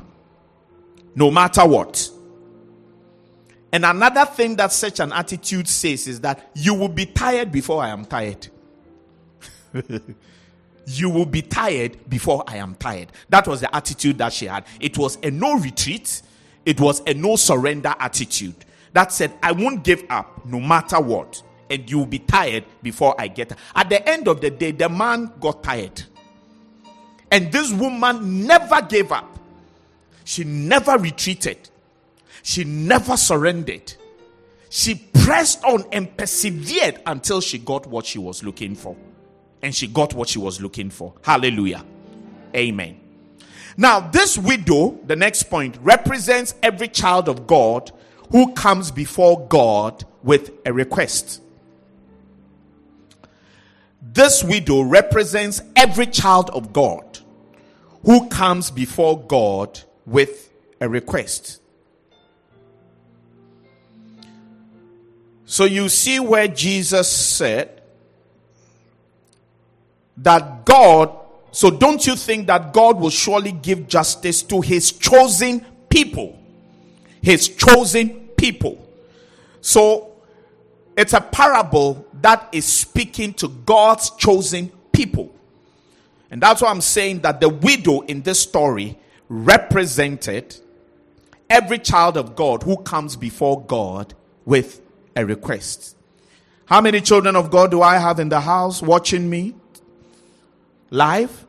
[1.15, 2.09] no matter what.
[3.71, 7.83] And another thing that such an attitude says is that you will be tired before
[7.83, 8.47] I am tired.
[10.87, 13.11] you will be tired before I am tired.
[13.29, 14.65] That was the attitude that she had.
[14.79, 16.21] It was a no retreat,
[16.65, 18.55] it was a no surrender attitude.
[18.93, 23.13] That said, I won't give up no matter what, and you will be tired before
[23.19, 23.51] I get.
[23.75, 26.01] At the end of the day, the man got tired.
[27.35, 29.37] And this woman never gave up.
[30.23, 31.69] She never retreated.
[32.43, 33.93] She never surrendered.
[34.69, 38.95] She pressed on and persevered until she got what she was looking for
[39.61, 41.13] and she got what she was looking for.
[41.23, 41.83] Hallelujah.
[42.55, 43.01] Amen.
[43.75, 47.91] Now, this widow, the next point, represents every child of God
[48.31, 51.41] who comes before God with a request.
[54.01, 57.15] This widow represents every child of God
[58.05, 61.61] who comes before God with a request.
[65.45, 67.81] So you see where Jesus said,
[70.17, 71.15] that God,
[71.51, 76.39] so don't you think that God will surely give justice to his chosen people?
[77.21, 78.87] His chosen people.
[79.61, 80.13] So
[80.97, 85.34] it's a parable that is speaking to God's chosen people.
[86.31, 88.97] And that's why I'm saying that the widow in this story
[89.29, 90.55] represented
[91.49, 94.13] every child of God who comes before God
[94.45, 94.81] with
[95.15, 95.95] a request.
[96.65, 99.55] How many children of God do I have in the house watching me?
[100.91, 101.45] live?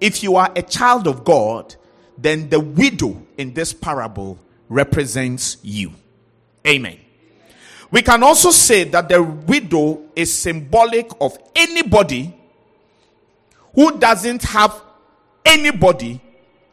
[0.00, 1.76] if you are a child of God,
[2.16, 5.92] then the widow in this parable represents you.
[6.66, 6.98] Amen.
[7.90, 12.34] We can also say that the widow is symbolic of anybody
[13.74, 14.82] who doesn't have
[15.44, 16.20] anybody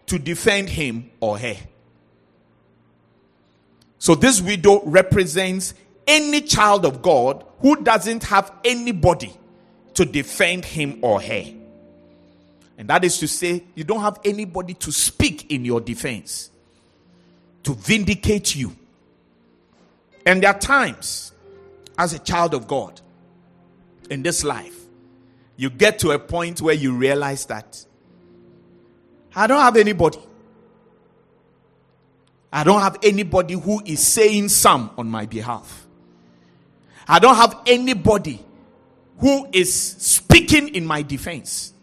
[0.07, 1.55] to defend him or her.
[3.99, 5.73] So this widow represents
[6.05, 9.33] any child of God who doesn't have anybody
[9.95, 11.45] to defend him or her.
[12.77, 16.51] And that is to say, you don't have anybody to speak in your defense,
[17.63, 18.75] to vindicate you.
[20.25, 21.31] And there are times,
[21.97, 23.01] as a child of God,
[24.09, 24.76] in this life,
[25.57, 27.83] you get to a point where you realize that
[29.35, 30.19] I don't have anybody.
[32.53, 35.85] I don't have anybody who is saying some on my behalf.
[37.07, 38.43] I don't have anybody
[39.19, 41.73] who is speaking in my defense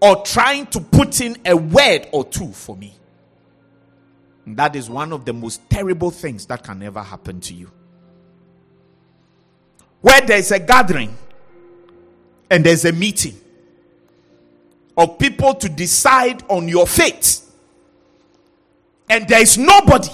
[0.00, 2.94] or trying to put in a word or two for me.
[4.44, 7.70] And that is one of the most terrible things that can ever happen to you.
[10.00, 11.16] Where there's a gathering
[12.54, 13.36] and there's a meeting
[14.96, 17.40] of people to decide on your fate,
[19.10, 20.12] and there is nobody,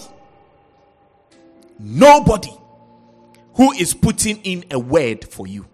[1.78, 2.50] nobody
[3.56, 5.66] who is putting in a word for you.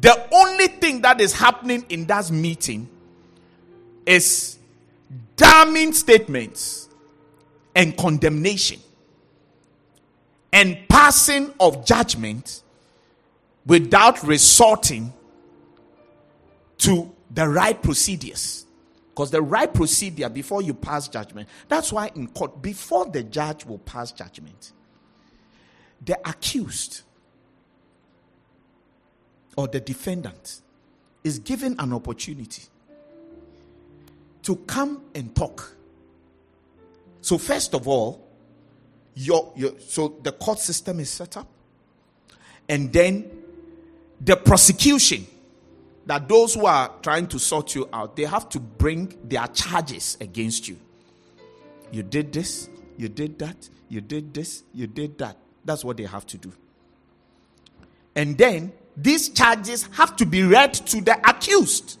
[0.00, 2.90] The only thing that is happening in that meeting
[4.04, 4.58] is
[5.36, 6.90] damning statements
[7.74, 8.80] and condemnation
[10.52, 12.62] and passing of judgment
[13.66, 15.12] without resorting
[16.78, 18.66] to the right procedures.
[19.10, 23.64] Because the right procedure before you pass judgment, that's why in court, before the judge
[23.66, 24.72] will pass judgment,
[26.04, 27.02] the accused
[29.56, 30.62] or the defendant
[31.22, 32.62] is given an opportunity
[34.42, 35.76] to come and talk.
[37.20, 38.26] So, first of all,
[39.14, 41.46] your, your, so the court system is set up,
[42.68, 43.41] and then
[44.24, 45.26] the prosecution
[46.06, 50.16] that those who are trying to sort you out they have to bring their charges
[50.20, 50.78] against you.
[51.90, 55.36] You did this, you did that, you did this, you did that.
[55.64, 56.52] That's what they have to do.
[58.14, 61.98] And then these charges have to be read to the accused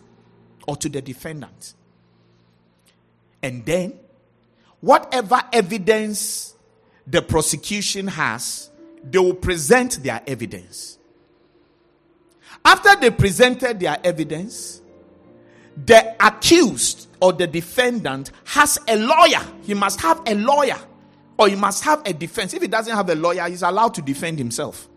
[0.66, 1.74] or to the defendant.
[3.42, 3.94] And then,
[4.80, 6.54] whatever evidence
[7.06, 8.70] the prosecution has,
[9.02, 10.98] they will present their evidence.
[12.64, 14.80] After they presented their evidence,
[15.84, 19.40] the accused or the defendant has a lawyer.
[19.62, 20.78] He must have a lawyer
[21.38, 22.54] or he must have a defense.
[22.54, 24.88] If he doesn't have a lawyer, he's allowed to defend himself.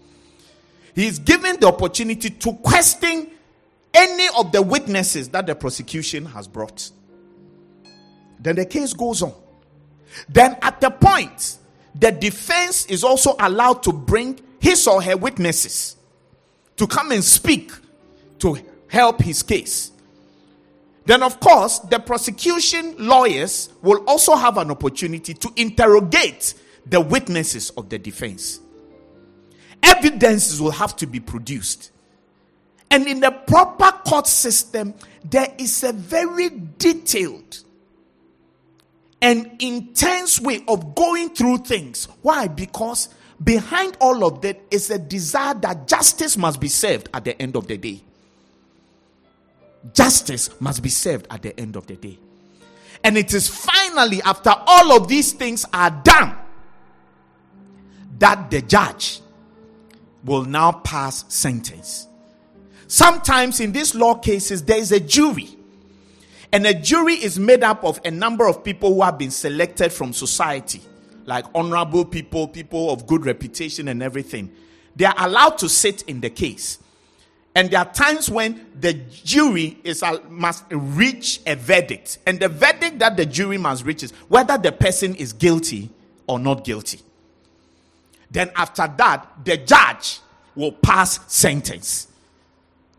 [0.93, 3.31] He is given the opportunity to question
[3.93, 6.91] any of the witnesses that the prosecution has brought.
[8.39, 9.33] Then the case goes on.
[10.29, 11.57] Then, at the point,
[11.95, 15.94] the defense is also allowed to bring his or her witnesses
[16.77, 17.71] to come and speak
[18.39, 18.57] to
[18.87, 19.91] help his case.
[21.05, 26.55] Then, of course, the prosecution lawyers will also have an opportunity to interrogate
[26.85, 28.59] the witnesses of the defense.
[29.83, 31.91] Evidences will have to be produced.
[32.89, 37.59] And in the proper court system, there is a very detailed
[39.21, 42.07] and intense way of going through things.
[42.21, 42.47] Why?
[42.47, 43.09] Because
[43.43, 47.55] behind all of that is a desire that justice must be served at the end
[47.55, 48.01] of the day.
[49.93, 52.17] Justice must be served at the end of the day.
[53.03, 56.35] And it is finally, after all of these things are done,
[58.17, 59.19] that the judge
[60.23, 62.07] will now pass sentence.
[62.87, 65.49] Sometimes in these law cases, there is a jury.
[66.51, 69.91] And a jury is made up of a number of people who have been selected
[69.91, 70.81] from society,
[71.25, 74.51] like honorable people, people of good reputation, and everything.
[74.95, 76.79] They are allowed to sit in the case.
[77.55, 82.17] And there are times when the jury is uh, must reach a verdict.
[82.25, 85.89] And the verdict that the jury must reach is whether the person is guilty
[86.27, 86.99] or not guilty.
[88.29, 90.19] Then after that, the judge
[90.55, 92.07] will pass sentence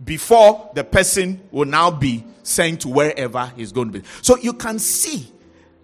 [0.04, 4.06] before the person will now be sent to wherever he's going to be.
[4.22, 5.30] So you can see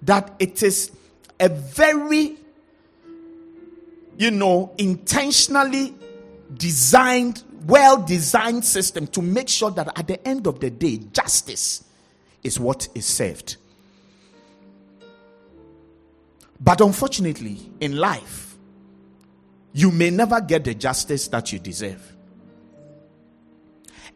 [0.02, 0.92] that it is
[1.42, 2.36] a very,
[4.16, 5.92] you know, intentionally
[6.56, 11.84] designed, well designed system to make sure that at the end of the day, justice
[12.44, 13.56] is what is served.
[16.60, 18.56] But unfortunately, in life,
[19.72, 22.00] you may never get the justice that you deserve.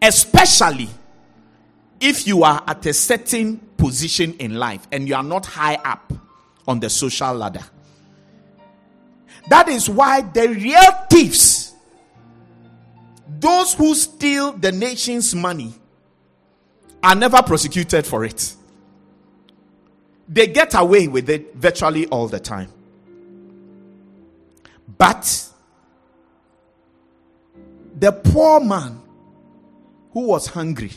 [0.01, 0.89] Especially
[1.99, 6.12] if you are at a certain position in life and you are not high up
[6.66, 7.64] on the social ladder.
[9.48, 11.74] That is why the real thieves,
[13.38, 15.74] those who steal the nation's money
[17.02, 18.54] are never prosecuted for it.
[20.28, 22.72] They get away with it virtually all the time.
[24.98, 25.48] But
[27.98, 29.00] the poor man
[30.12, 30.92] who was hungry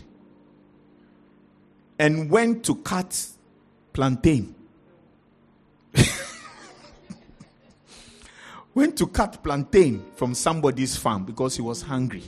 [1.99, 3.27] and went to cut
[3.93, 4.55] plantain
[8.73, 12.23] went to cut plantain from somebody's farm because he was hungry.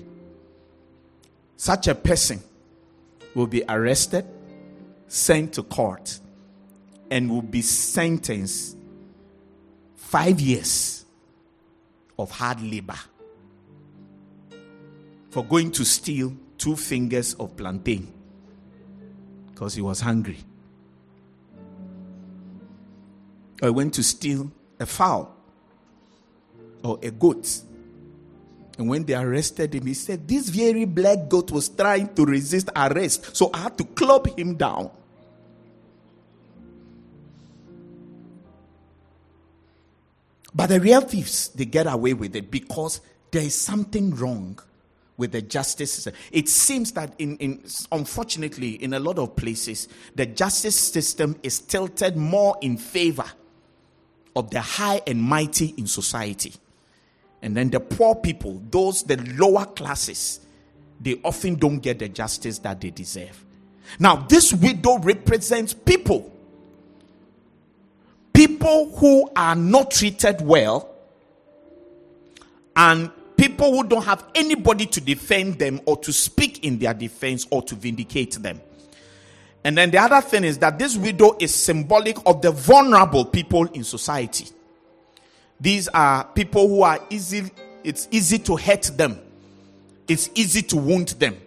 [1.56, 2.42] Such a person
[3.36, 4.26] will be arrested,
[5.08, 6.20] sent to court,
[7.10, 8.78] and will be sentenced
[9.96, 11.06] five years
[12.18, 12.98] of hard labor
[15.30, 18.12] for going to steal two fingers of plantain
[19.50, 20.38] because he was hungry.
[23.62, 25.36] Or he went to steal a fowl
[26.84, 27.62] or a goat.
[28.78, 32.70] And when they arrested him, he said, This very black goat was trying to resist
[32.76, 34.90] arrest, so I had to club him down.
[40.54, 43.00] But the real thieves, they get away with it because
[43.30, 44.60] there is something wrong
[45.16, 46.14] with the justice system.
[46.32, 51.60] It seems that, in, in, unfortunately, in a lot of places, the justice system is
[51.60, 53.26] tilted more in favor
[54.36, 56.54] of the high and mighty in society.
[57.42, 60.40] And then the poor people, those the lower classes,
[61.00, 63.44] they often don't get the justice that they deserve.
[64.00, 66.32] Now, this widow represents people.
[68.34, 70.94] People who are not treated well
[72.76, 77.46] and people who don't have anybody to defend them or to speak in their defense
[77.50, 78.62] or to vindicate them.
[79.64, 83.66] And then the other thing is that this widow is symbolic of the vulnerable people
[83.66, 84.48] in society.
[85.60, 87.52] These are people who are easy,
[87.84, 89.20] it's easy to hurt them,
[90.08, 91.38] it's easy to wound them.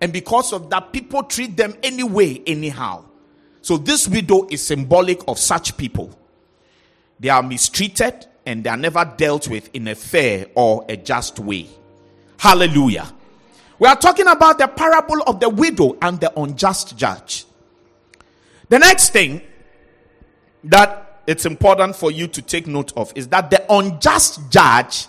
[0.00, 3.04] And because of that, people treat them anyway, anyhow.
[3.62, 6.16] So this widow is symbolic of such people.
[7.18, 11.38] They are mistreated and they are never dealt with in a fair or a just
[11.38, 11.68] way.
[12.38, 13.12] Hallelujah.
[13.78, 17.44] We are talking about the parable of the widow and the unjust judge.
[18.68, 19.42] The next thing
[20.64, 25.08] that it's important for you to take note of is that the unjust judge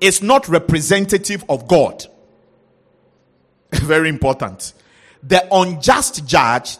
[0.00, 2.04] is not representative of God.
[3.72, 4.72] Very important.
[5.22, 6.78] The unjust judge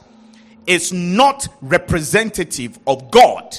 [0.67, 3.59] is not representative of God.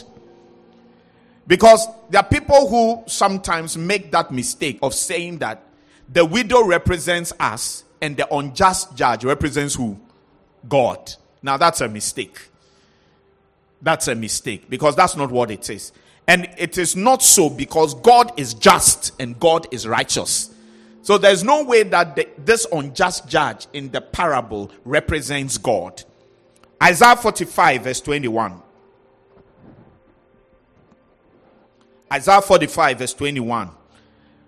[1.48, 5.64] Because there are people who sometimes make that mistake of saying that
[6.12, 10.00] the widow represents us and the unjust judge represents who?
[10.68, 11.14] God.
[11.42, 12.40] Now that's a mistake.
[13.82, 15.92] That's a mistake because that's not what it is.
[16.28, 20.50] And it is not so because God is just and God is righteous.
[21.04, 26.04] So there's no way that the, this unjust judge in the parable represents God.
[26.82, 28.62] Isaiah 45, verse 21.
[32.12, 33.70] Isaiah 45, verse 21.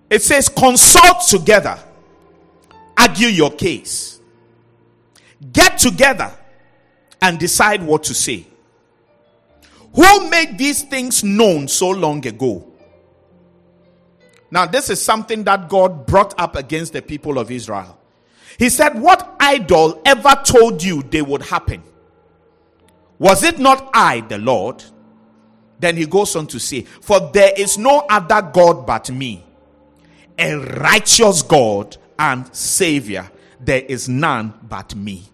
[0.09, 1.79] It says, Consult together,
[2.97, 4.19] argue your case,
[5.51, 6.31] get together,
[7.21, 8.47] and decide what to say.
[9.93, 12.65] Who made these things known so long ago?
[14.49, 17.97] Now, this is something that God brought up against the people of Israel.
[18.57, 21.83] He said, What idol ever told you they would happen?
[23.19, 24.83] Was it not I, the Lord?
[25.79, 29.43] Then he goes on to say, For there is no other God but me,
[30.37, 33.29] a righteous God and Savior.
[33.59, 35.29] There is none but me.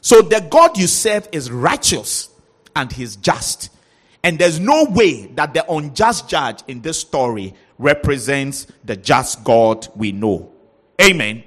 [0.00, 2.28] So the God you serve is righteous
[2.74, 3.70] and he's just.
[4.24, 9.88] And there's no way that the unjust judge in this story represents the just God
[9.96, 10.52] we know.
[11.00, 11.42] Amen.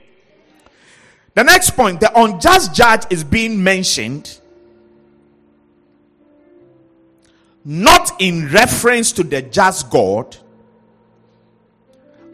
[1.33, 4.39] The next point the unjust judge is being mentioned
[7.65, 10.37] not in reference to the just God,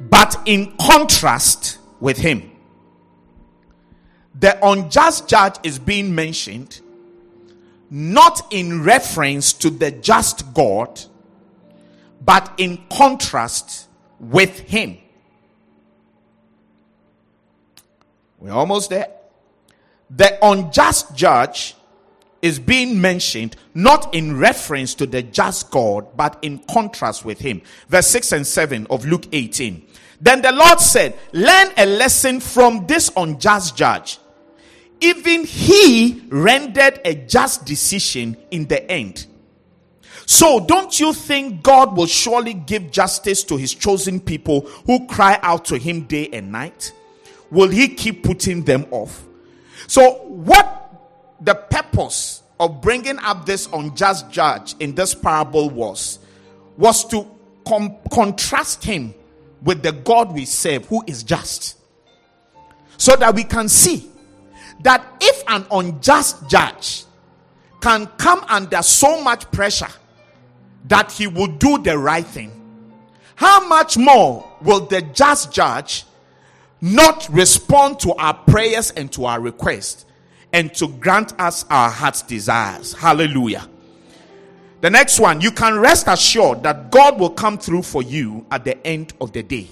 [0.09, 2.49] but in contrast with him.
[4.39, 6.81] The unjust judge is being mentioned
[7.91, 11.01] not in reference to the just God,
[12.23, 14.97] but in contrast with Him.
[18.39, 19.09] We're almost there.
[20.09, 21.75] The unjust judge
[22.41, 27.61] is being mentioned not in reference to the just God, but in contrast with Him.
[27.89, 29.85] Verse 6 and 7 of Luke 18.
[30.21, 34.19] Then the Lord said, Learn a lesson from this unjust judge
[35.01, 39.25] even he rendered a just decision in the end.
[40.27, 45.39] So, don't you think God will surely give justice to his chosen people who cry
[45.41, 46.93] out to him day and night?
[47.51, 49.25] will he keep putting them off?
[49.87, 50.89] So, what
[51.41, 56.19] the purpose of bringing up this unjust judge in this parable was,
[56.77, 57.27] was to
[57.67, 59.13] com- contrast him
[59.61, 61.77] with the God we serve who is just.
[62.97, 64.09] So that we can see
[64.81, 67.05] that if an unjust judge
[67.79, 69.87] can come under so much pressure
[70.87, 72.51] that he will do the right thing,
[73.35, 76.05] how much more will the just judge
[76.79, 80.05] not respond to our prayers and to our requests
[80.53, 82.93] and to grant us our heart's desires?
[82.93, 83.67] Hallelujah.
[84.81, 88.65] The next one, you can rest assured that God will come through for you at
[88.65, 89.67] the end of the day.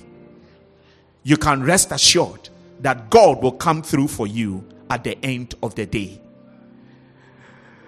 [1.24, 2.50] You can rest assured
[2.82, 6.22] that God will come through for you at the end of the day.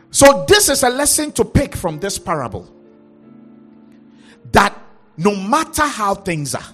[0.09, 2.69] So, this is a lesson to pick from this parable
[4.51, 4.77] that
[5.15, 6.73] no matter how things are,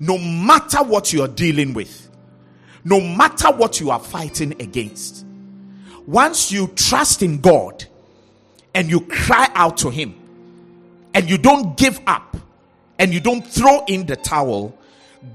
[0.00, 2.10] no matter what you are dealing with,
[2.84, 5.24] no matter what you are fighting against,
[6.06, 7.86] once you trust in God
[8.74, 10.14] and you cry out to Him
[11.14, 12.36] and you don't give up
[12.98, 14.76] and you don't throw in the towel,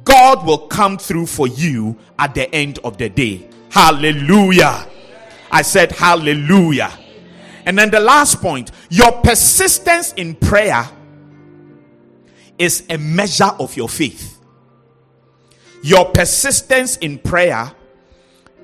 [0.03, 3.47] God will come through for you at the end of the day.
[3.69, 4.87] Hallelujah.
[5.51, 6.91] I said, Hallelujah.
[7.65, 10.87] And then the last point your persistence in prayer
[12.57, 14.39] is a measure of your faith.
[15.81, 17.71] Your persistence in prayer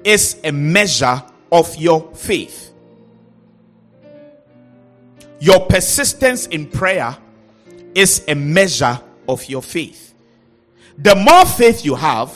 [0.04, 2.69] is a measure of your faith.
[5.40, 7.18] Your persistence in prayer
[7.96, 10.14] is a measure of your faith.
[10.98, 12.36] The more faith you have,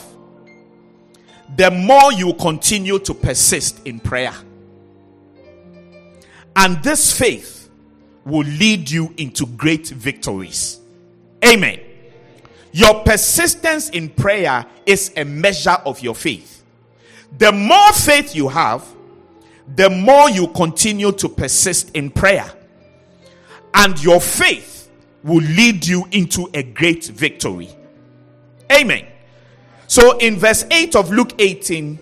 [1.56, 4.34] the more you continue to persist in prayer.
[6.56, 7.68] And this faith
[8.24, 10.80] will lead you into great victories.
[11.44, 11.80] Amen.
[12.72, 16.64] Your persistence in prayer is a measure of your faith.
[17.36, 18.84] The more faith you have,
[19.76, 22.50] the more you continue to persist in prayer.
[23.74, 24.88] And your faith
[25.22, 27.70] will lead you into a great victory.
[28.70, 29.06] Amen.
[29.86, 31.98] So in verse 8 of Luke 18,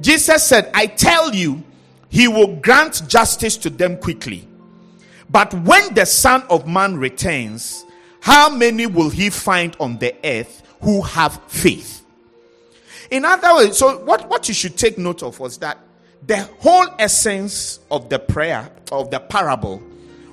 [0.00, 1.64] Jesus said, I tell you,
[2.08, 4.46] he will grant justice to them quickly.
[5.30, 7.84] But when the Son of Man returns,
[8.20, 12.04] how many will he find on the earth who have faith?
[13.10, 15.78] In other words, so what, what you should take note of was that
[16.26, 19.82] the whole essence of the prayer, of the parable,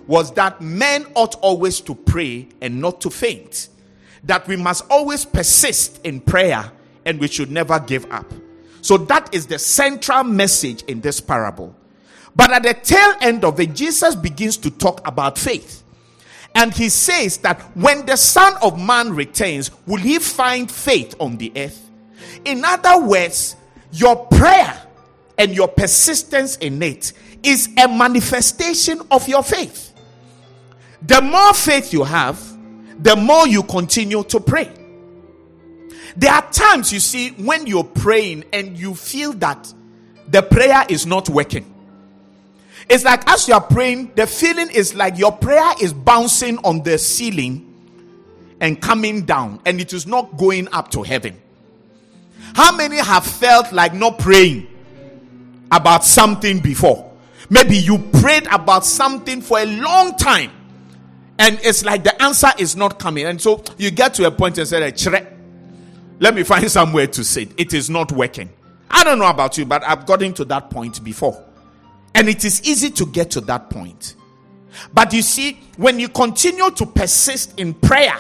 [0.08, 3.70] was that men ought always to pray and not to faint.
[4.24, 6.72] That we must always persist in prayer
[7.06, 8.32] and we should never give up.
[8.82, 11.76] So that is the central message in this parable.
[12.36, 15.84] But at the tail end of it, Jesus begins to talk about faith.
[16.54, 21.38] And he says that when the Son of Man returns, will he find faith on
[21.38, 21.90] the earth?
[22.46, 23.56] In other words,
[23.92, 24.82] your prayer
[25.38, 29.94] and your persistence in it is a manifestation of your faith.
[31.02, 32.42] The more faith you have,
[33.02, 34.72] the more you continue to pray.
[36.16, 39.74] There are times you see when you're praying and you feel that
[40.28, 41.72] the prayer is not working.
[42.88, 46.84] It's like as you are praying, the feeling is like your prayer is bouncing on
[46.84, 47.74] the ceiling
[48.62, 51.36] and coming down, and it is not going up to heaven.
[52.56, 54.68] How many have felt like not praying
[55.72, 57.12] about something before?
[57.50, 60.52] Maybe you prayed about something for a long time,
[61.38, 64.58] and it's like the answer is not coming, and so you get to a point
[64.58, 64.80] and say,
[66.20, 67.50] let me find somewhere to sit.
[67.58, 68.50] It is not working.
[68.90, 71.44] I don't know about you, but I've gotten to that point before.
[72.14, 74.16] And it is easy to get to that point.
[74.94, 78.18] But you see, when you continue to persist in prayer,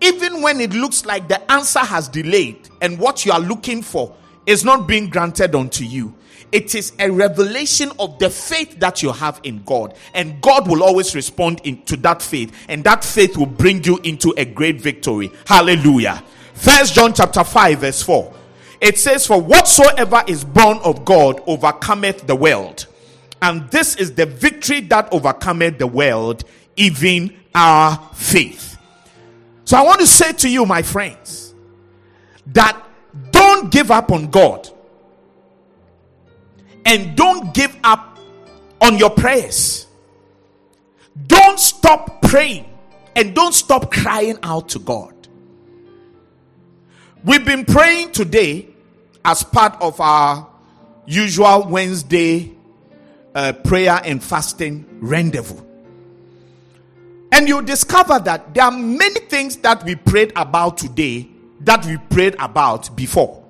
[0.00, 4.14] even when it looks like the answer has delayed and what you are looking for
[4.48, 6.14] is not being granted unto you,
[6.50, 9.94] it is a revelation of the faith that you have in God.
[10.14, 13.98] And God will always respond in, to that faith, and that faith will bring you
[13.98, 15.30] into a great victory.
[15.46, 16.24] Hallelujah.
[16.54, 18.34] First John chapter 5, verse 4.
[18.80, 22.86] It says, For whatsoever is born of God overcometh the world.
[23.42, 26.44] And this is the victory that overcometh the world,
[26.76, 28.78] even our faith.
[29.66, 31.52] So I want to say to you, my friends,
[32.46, 32.87] that
[33.30, 34.68] don't give up on God.
[36.84, 38.18] And don't give up
[38.80, 39.86] on your prayers.
[41.26, 42.64] Don't stop praying.
[43.16, 45.14] And don't stop crying out to God.
[47.24, 48.68] We've been praying today
[49.24, 50.48] as part of our
[51.04, 52.52] usual Wednesday
[53.34, 55.62] uh, prayer and fasting rendezvous.
[57.32, 61.28] And you discover that there are many things that we prayed about today
[61.60, 63.44] that we prayed about before.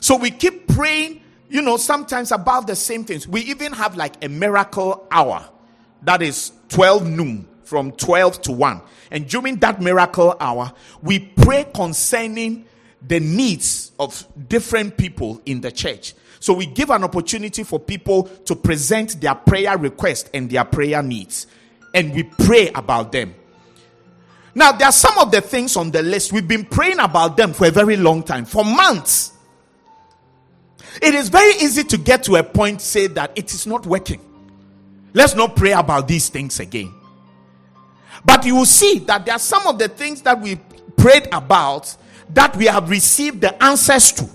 [0.00, 3.28] So we keep praying, you know, sometimes about the same things.
[3.28, 5.48] We even have like a miracle hour
[6.02, 8.82] that is 12 noon from 12 to 1.
[9.10, 12.66] And during that miracle hour, we pray concerning
[13.06, 16.14] the needs of different people in the church.
[16.40, 21.02] So we give an opportunity for people to present their prayer request and their prayer
[21.02, 21.46] needs.
[21.94, 23.34] And we pray about them.
[24.54, 26.32] Now, there are some of the things on the list.
[26.32, 29.32] We've been praying about them for a very long time, for months.
[31.00, 34.20] It is very easy to get to a point, say that it is not working.
[35.14, 36.92] Let's not pray about these things again.
[38.24, 40.56] But you will see that there are some of the things that we
[40.96, 41.96] prayed about
[42.30, 44.28] that we have received the answers to.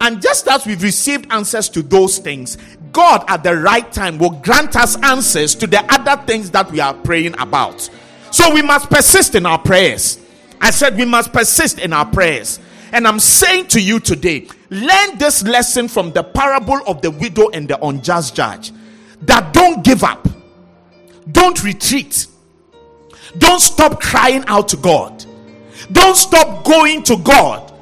[0.00, 2.56] And just as we've received answers to those things,
[2.92, 6.80] God at the right time will grant us answers to the other things that we
[6.80, 7.88] are praying about.
[8.30, 10.18] So we must persist in our prayers.
[10.60, 12.60] I said we must persist in our prayers.
[12.92, 17.48] And I'm saying to you today, learn this lesson from the parable of the widow
[17.50, 18.72] and the unjust judge.
[19.22, 20.26] That don't give up,
[21.30, 22.26] don't retreat,
[23.38, 25.24] don't stop crying out to God,
[25.92, 27.72] don't stop going to God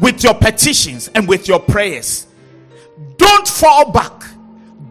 [0.00, 2.26] with your petitions and with your prayers.
[3.16, 4.24] Don't fall back,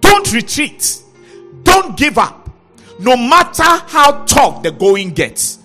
[0.01, 1.01] don't retreat,
[1.63, 2.42] don't give up,
[3.03, 5.59] no matter how tough the going gets.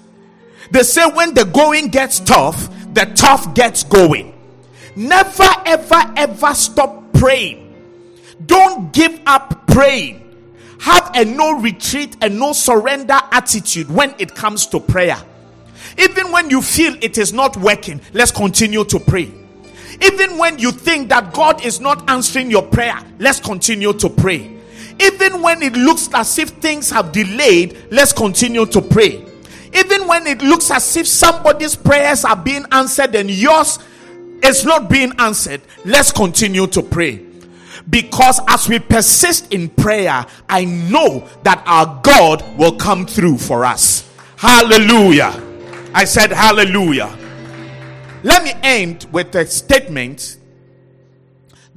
[0.71, 4.35] They say when the going gets tough, the tough gets going.
[4.97, 7.65] Never, ever, ever stop praying.
[8.45, 10.25] Don't give up praying.
[10.81, 15.19] Have a no retreat and no surrender attitude when it comes to prayer.
[15.99, 19.31] Even when you feel it is not working, let's continue to pray.
[20.03, 24.58] Even when you think that God is not answering your prayer, let's continue to pray.
[25.01, 29.25] Even when it looks as if things have delayed, let's continue to pray.
[29.75, 33.79] Even when it looks as if somebody's prayers are being answered and yours
[34.43, 37.25] is not being answered, let's continue to pray.
[37.91, 43.65] Because as we persist in prayer, I know that our God will come through for
[43.65, 44.11] us.
[44.37, 45.43] Hallelujah.
[45.95, 47.17] I said, Hallelujah.
[48.25, 50.38] Let me end with a statement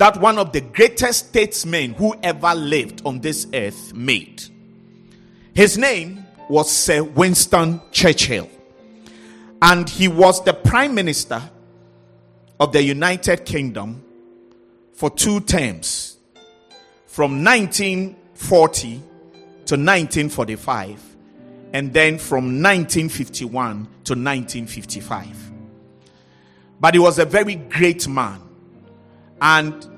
[0.02, 4.42] that one of the greatest statesmen who ever lived on this earth made.
[5.54, 8.50] His name was Sir Winston Churchill,
[9.62, 11.40] and he was the Prime Minister
[12.60, 14.04] of the United Kingdom
[14.92, 16.18] for two terms
[17.06, 21.16] from 1940 to 1945
[21.74, 25.52] and then from 1951 to 1955
[26.80, 28.42] but he was a very great man.
[29.40, 29.91] And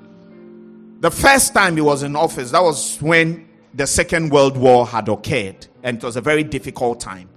[1.03, 5.09] the first time he was in office that was when the second world war had
[5.09, 7.29] occurred and it was a very difficult time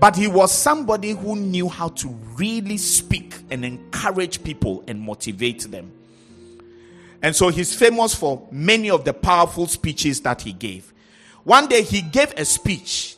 [0.00, 5.70] but he was somebody who knew how to really speak and encourage people and motivate
[5.70, 5.92] them
[7.24, 10.92] and so he's famous for many of the powerful speeches that he gave.
[11.44, 13.16] One day he gave a speech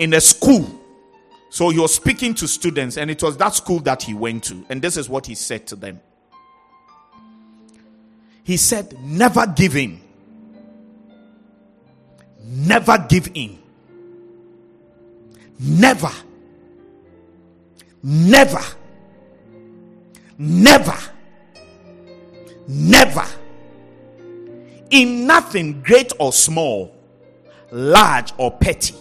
[0.00, 0.66] in a school.
[1.50, 4.66] So he was speaking to students, and it was that school that he went to.
[4.68, 6.00] And this is what he said to them.
[8.44, 10.00] He said, Never give in.
[12.40, 13.58] Never give in.
[15.58, 16.12] Never.
[18.02, 18.62] Never.
[20.38, 20.98] Never
[22.66, 23.26] Never.
[24.90, 26.94] In nothing great or small,
[27.70, 28.94] large or petty.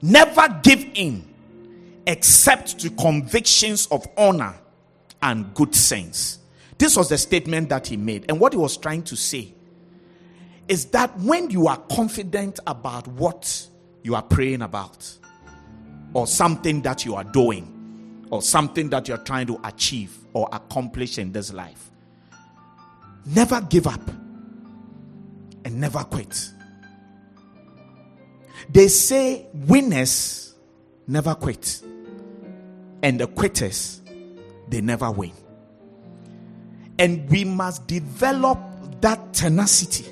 [0.00, 1.28] Never give in
[2.06, 4.54] except to convictions of honor
[5.22, 6.38] and good sense.
[6.82, 8.24] This was the statement that he made.
[8.28, 9.54] And what he was trying to say
[10.66, 13.68] is that when you are confident about what
[14.02, 15.16] you are praying about,
[16.12, 20.48] or something that you are doing, or something that you are trying to achieve or
[20.50, 21.92] accomplish in this life,
[23.26, 24.08] Never give up
[25.64, 26.50] and never quit.
[28.68, 30.56] They say winners
[31.06, 31.80] never quit,
[33.04, 34.02] and the quitters
[34.66, 35.30] they never win.
[36.98, 38.58] And we must develop
[39.00, 40.06] that tenacity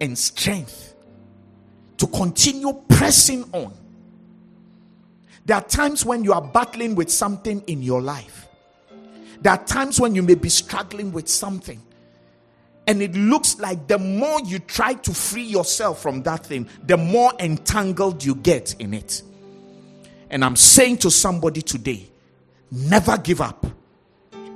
[0.00, 0.94] and strength
[1.98, 3.72] to continue pressing on.
[5.44, 8.42] There are times when you are battling with something in your life
[9.42, 11.82] there are times when you may be struggling with something.
[12.86, 16.96] And it looks like the more you try to free yourself from that thing, the
[16.96, 19.22] more entangled you get in it.
[20.30, 22.08] And I'm saying to somebody today
[22.70, 23.66] never give up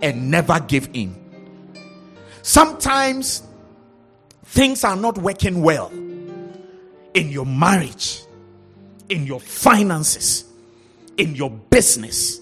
[0.03, 1.15] and never give in.
[2.43, 3.43] Sometimes
[4.45, 5.89] things are not working well
[7.15, 8.23] in your marriage,
[9.09, 10.45] in your finances,
[11.17, 12.41] in your business,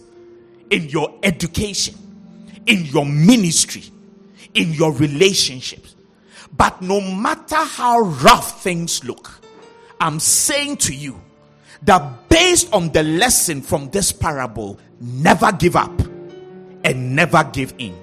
[0.70, 1.94] in your education
[2.66, 3.84] in your ministry,
[4.54, 5.94] in your relationships.
[6.56, 9.30] But no matter how rough things look,
[10.00, 11.20] I'm saying to you
[11.82, 15.92] that based on the lesson from this parable, never give up
[16.84, 17.98] and never give in.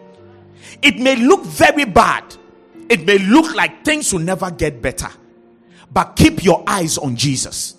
[0.81, 2.35] It may look very bad,
[2.89, 5.09] it may look like things will never get better,
[5.91, 7.75] but keep your eyes on Jesus,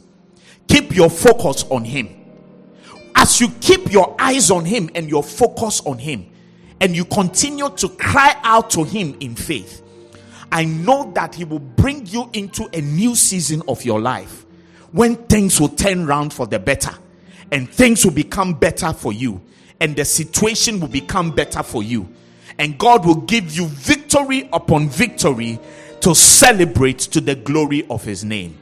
[0.69, 2.09] keep your focus on Him.
[3.15, 6.27] As you keep your eyes on Him and your focus on Him,
[6.81, 9.83] and you continue to cry out to Him in faith,
[10.51, 14.45] I know that He will bring you into a new season of your life
[14.93, 16.93] when things will turn around for the better
[17.51, 19.41] and things will become better for you
[19.83, 22.09] and the situation will become better for you.
[22.57, 25.59] And God will give you victory upon victory
[26.03, 28.57] to celebrate to the glory of His name.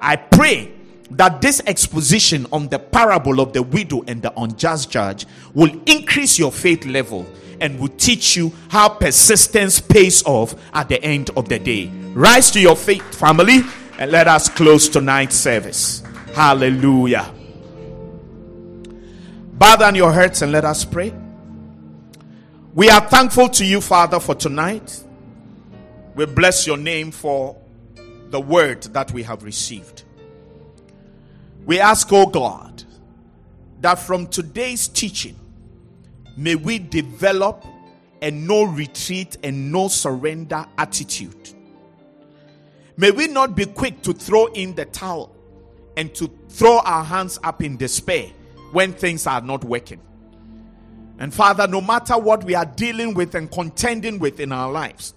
[0.00, 0.70] I pray
[1.10, 6.38] that this exposition on the parable of the widow and the unjust judge will increase
[6.38, 7.26] your faith level
[7.60, 11.88] and will teach you how persistence pays off at the end of the day.
[12.14, 13.62] Rise to your feet, family,
[13.98, 16.04] and let us close tonight's service.
[16.34, 17.41] Hallelujah.
[19.62, 21.14] Bow down your hearts and let us pray.
[22.74, 25.04] We are thankful to you, Father, for tonight.
[26.16, 27.56] We bless your name for
[28.30, 30.02] the word that we have received.
[31.64, 32.82] We ask, oh God,
[33.82, 35.38] that from today's teaching,
[36.36, 37.64] may we develop
[38.20, 41.54] a no retreat and no surrender attitude.
[42.96, 45.32] May we not be quick to throw in the towel
[45.96, 48.32] and to throw our hands up in despair
[48.72, 50.00] when things are not working.
[51.18, 55.14] And Father, no matter what we are dealing with and contending with in our lives,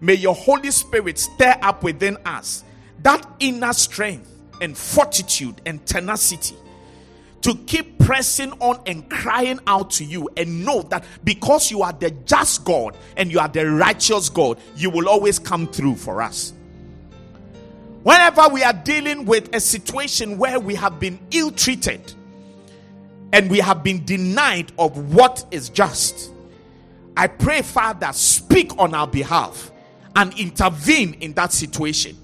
[0.00, 2.62] may your Holy Spirit stir up within us
[3.02, 4.30] that inner strength
[4.60, 6.56] and fortitude and tenacity
[7.42, 11.92] to keep pressing on and crying out to you and know that because you are
[11.92, 16.22] the just God and you are the righteous God, you will always come through for
[16.22, 16.54] us.
[18.02, 22.14] Whenever we are dealing with a situation where we have been ill treated
[23.34, 26.30] and we have been denied of what is just,
[27.16, 29.70] I pray, Father, speak on our behalf
[30.16, 32.16] and intervene in that situation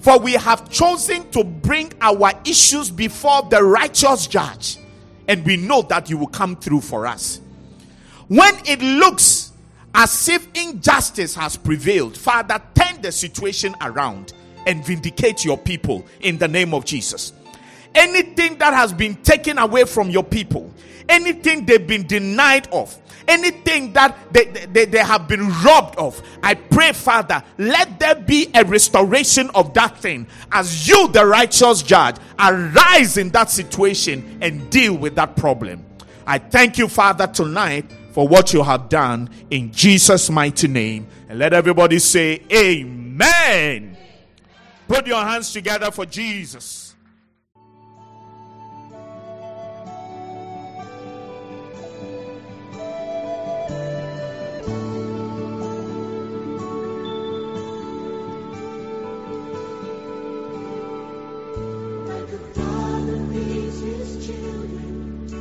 [0.00, 4.78] for we have chosen to bring our issues before the righteous judge,
[5.26, 7.40] and we know that you will come through for us.
[8.28, 9.52] When it looks
[9.94, 14.32] as if injustice has prevailed, Father, turn the situation around
[14.66, 17.32] and vindicate your people in the name of Jesus.
[17.94, 20.72] Anything that has been taken away from your people,
[21.08, 26.54] anything they've been denied of, anything that they, they, they have been robbed of, I
[26.54, 32.16] pray, Father, let there be a restoration of that thing as you, the righteous judge,
[32.38, 35.84] arise in that situation and deal with that problem.
[36.26, 41.06] I thank you, Father, tonight for what you have done in Jesus' mighty name.
[41.28, 43.96] And let everybody say, Amen.
[44.88, 46.87] Put your hands together for Jesus.